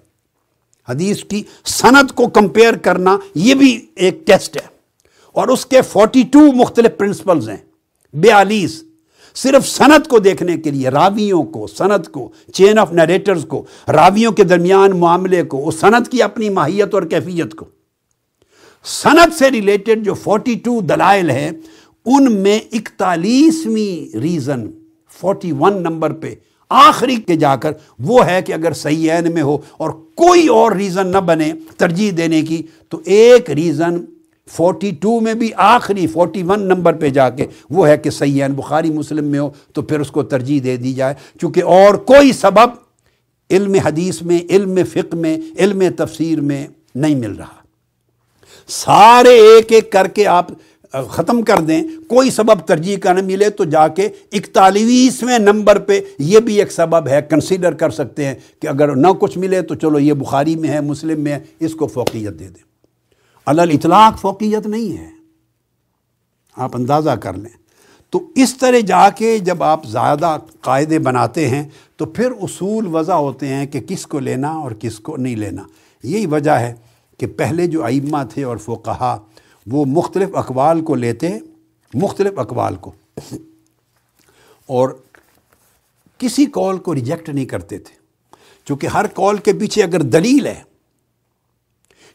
[0.88, 4.66] حدیث کی سند کو کمپیئر کرنا یہ بھی ایک ٹیسٹ ہے۔
[5.32, 7.56] اور اس کے فورٹی ٹو مختلف پرنسپلز ہیں۔
[8.14, 8.84] بیالیس،
[9.34, 14.32] صرف سند کو دیکھنے کے لیے، راویوں کو، سند کو چین آف نیریٹرز کو، راویوں
[14.32, 17.64] کے درمیان معاملے کو، اس سند کی اپنی ماہیت اور کیفیت کو۔
[18.84, 21.50] سند سے ریلیٹڈ جو فورٹی ٹو دلائل ہے
[22.16, 24.70] ان میں اکتالیسویں ریزن،
[25.20, 26.34] فورٹی ون نمبر پہ،
[26.68, 31.06] آخری کے جا کر وہ ہے کہ اگر سیین میں ہو اور کوئی اور ریزن
[31.06, 34.04] نہ بنے ترجیح دینے کی، تو ایک ریزن
[34.46, 38.52] فورٹی ٹو میں بھی آخری فورٹی ون نمبر پہ جا کے وہ ہے کہ سیین
[38.52, 42.32] بخاری مسلم میں ہو، تو پھر اس کو ترجیح دے دی جائے۔ چونکہ اور کوئی
[42.32, 42.70] سبب
[43.50, 47.58] علم حدیث میں، علم فقہ میں، علم تفسیر میں نہیں مل رہا۔
[48.68, 50.46] سارے ایک ایک کر کے آپ
[50.92, 56.00] ختم کر دیں۔ کوئی سبب ترجیح کا نہ ملے تو جا کے اکتالیسویں نمبر پہ
[56.18, 59.74] یہ بھی ایک سبب ہے کنسیڈر کر سکتے ہیں کہ اگر نہ کچھ ملے تو
[59.74, 62.62] چلو یہ بخاری میں ہے، مسلم میں ہے، اس کو فوقیت دے دیں۔
[63.46, 65.10] علل اطلاق فوقیت نہیں ہے۔
[66.56, 67.58] آپ اندازہ کر لیں۔
[68.10, 73.12] تو اس طرح جا کے جب آپ زیادہ قاعدے بناتے ہیں تو پھر اصول وضع
[73.12, 75.62] ہوتے ہیں کہ کس کو لینا اور کس کو نہیں لینا۔
[76.02, 76.74] یہی وجہ ہے
[77.18, 79.18] کہ پہلے جو ائمہ تھے اور فوقہا
[79.70, 81.38] وہ مختلف اقوال کو لیتے ہیں،
[81.94, 82.92] مختلف اقوال کو۔
[84.66, 84.88] اور
[86.18, 87.94] کسی کال کو ریجیکٹ نہیں کرتے تھے۔
[88.64, 90.62] چونکہ ہر کال کے پیچھے اگر دلیل ہے،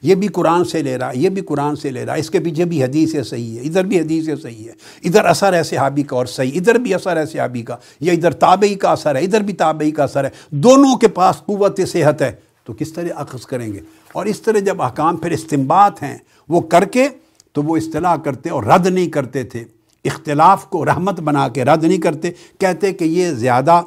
[0.02, 2.30] یہ بھی قرآن سے لے رہا ہے یہ بھی قرآن سے لے رہا ہے اس
[2.30, 4.74] کے پیچھے بھی حدیث ہے صحیح ہے، ادھر بھی حدیث ہے صحیح ہے،
[5.04, 8.32] ادھر اثر ہے صحابی کا اور صحیح، ادھر بھی اثر ہے صحابی کا، یا ادھر
[8.32, 12.22] تابعی کا اثر ہے، ادھر بھی تابعی کا اثر ہے۔ دونوں کے پاس قوت صحت
[12.22, 12.32] ہے۔
[12.64, 13.80] تو کس طرح اخذ کریں گے؟
[14.14, 16.18] اور اس طرح جب احکام پھر استمبات ہیں،
[16.50, 17.08] وہ کر کے
[17.54, 19.64] تو وہ اصطلاح کرتے اور رد نہیں کرتے تھے۔
[20.06, 23.82] اختلاف کو رحمت بنا کے رد نہیں کرتے۔ کہتے کہ یہ زیادہ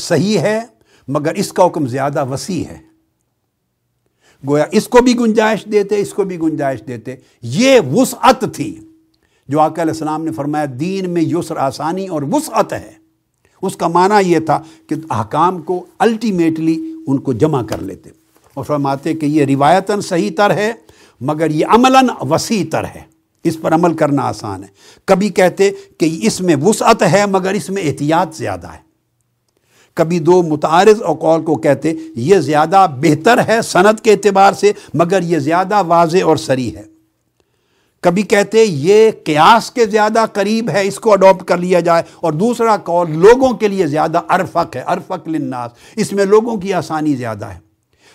[0.00, 0.62] صحیح ہے،
[1.08, 2.78] مگر اس کا حکم زیادہ وسیع ہے۔
[4.48, 8.80] گویا اس کو بھی گنجائش دیتے، اس کو بھی گنجائش دیتے۔ یہ وسعت تھی۔
[9.48, 12.92] جو آقا علیہ السلام نے فرمایا، دین میں یسر آسانی اور وسعت ہے۔
[13.62, 18.10] اس کا معنی یہ تھا کہ احکام کو الٹیمیٹلی ان کو جمع کر لیتے۔
[18.54, 20.72] اور فرماتے کہ یہ روایتاً صحیح تر ہے۔
[21.20, 24.68] مگر یہ عملاً وسیع تر ہے۔ اس پر عمل کرنا آسان ہے۔
[25.04, 28.84] کبھی کہتے کہ اس میں وسعت ہے مگر اس میں احتیاط زیادہ ہے۔
[29.94, 35.22] کبھی دو متعارض اوقول کو کہتے یہ زیادہ بہتر ہے صنعت کے اعتبار سے مگر
[35.22, 36.82] یہ زیادہ واضح اور سری ہے۔
[38.00, 42.32] کبھی کہتے یہ قیاس کے زیادہ قریب ہے اس کو اڈاپٹ کر لیا جائے اور
[42.32, 47.14] دوسرا قول لوگوں کے لیے زیادہ ارفق ہے۔ ارفق للناس۔ اس میں لوگوں کی آسانی
[47.14, 47.58] زیادہ ہے۔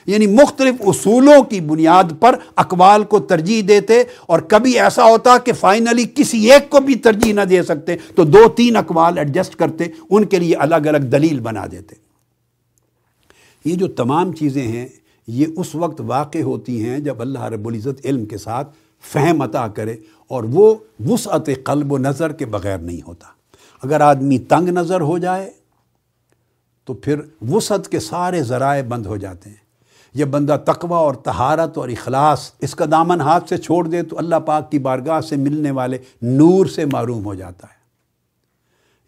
[0.05, 5.53] یعنی مختلف اصولوں کی بنیاد پر اقوال کو ترجیح دیتے اور کبھی ایسا ہوتا کہ
[5.53, 9.83] فائنلی کسی ایک کو بھی ترجیح نہ دے سکتے، تو دو تین اقوال ایڈجسٹ کرتے،
[10.09, 11.95] ان کے لیے الگ الگ دلیل بنا دیتے۔
[13.65, 14.87] یہ جو تمام چیزیں ہیں،
[15.27, 19.67] یہ اس وقت واقع ہوتی ہیں جب اللہ رب العزت علم کے ساتھ فہم عطا
[19.67, 19.95] کرے
[20.27, 20.75] اور وہ
[21.07, 23.27] وسعت قلب و نظر کے بغیر نہیں ہوتا۔
[23.83, 25.51] اگر آدمی تنگ نظر ہو جائے،
[26.85, 27.19] تو پھر
[27.49, 29.68] وسعت کے سارے ذرائع بند ہو جاتے ہیں۔
[30.13, 34.17] یہ بندہ تقوی اور تہارت اور اخلاص اس کا دامن ہاتھ سے چھوڑ دے تو
[34.17, 37.79] اللہ پاک کی بارگاہ سے ملنے والے نور سے معروم ہو جاتا ہے۔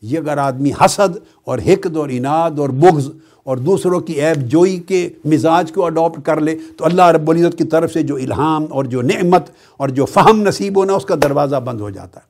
[0.02, 3.10] یہ اگر آدمی حسد اور حقد اور اناد اور بغض
[3.44, 7.58] اور دوسروں کی عیب جوئی کے مزاج کو اڈاپٹ کر لے تو اللہ رب العزت
[7.58, 11.16] کی طرف سے جو الہام اور جو نعمت اور جو فہم نصیب ہونا اس کا
[11.24, 12.26] دروازہ بند ہو جاتا ہے۔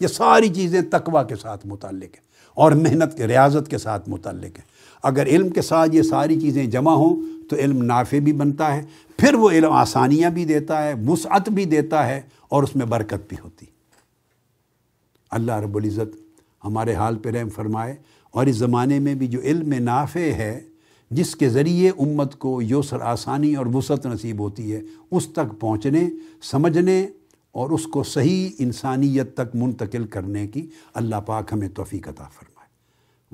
[0.00, 4.58] یہ ساری چیزیں تقوی کے ساتھ متعلق ہیں اور محنت کے، ریاضت کے ساتھ متعلق
[4.58, 4.73] ہیں۔
[5.04, 8.82] اگر علم کے ساتھ یہ ساری چیزیں جمع ہوں تو علم نافع بھی بنتا ہے،
[9.16, 13.28] پھر وہ علم آسانیاں بھی دیتا ہے، وسعت بھی دیتا ہے اور اس میں برکت
[13.28, 13.66] بھی ہوتی۔
[15.30, 16.16] اللہ رب العزت
[16.64, 17.96] ہمارے حال پہ رحم فرمائے
[18.30, 20.60] اور اس زمانے میں بھی جو علم نافع ہے،
[21.10, 24.80] جس کے ذریعے امت کو یوسر آسانی اور وسعت نصیب ہوتی ہے،
[25.10, 26.08] اس تک پہنچنے،
[26.42, 27.06] سمجھنے
[27.52, 32.53] اور اس کو صحیح انسانیت تک منتقل کرنے کی اللہ پاک ہمیں توفیق عطا فرمائے۔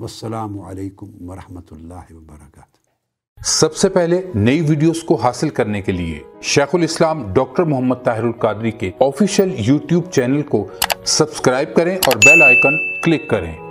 [0.01, 6.19] والسلام علیکم ورحمۃ اللہ وبرکاتہ۔ سب سے پہلے نئی ویڈیوز کو حاصل کرنے کے لیے
[6.41, 10.67] شیخ الاسلام ڈاکٹر محمد طاہر القادری کے آفیشیل یوٹیوب چینل کو
[11.05, 13.70] سبسکرائب کریں اور بیل آئیکن کلک کریں۔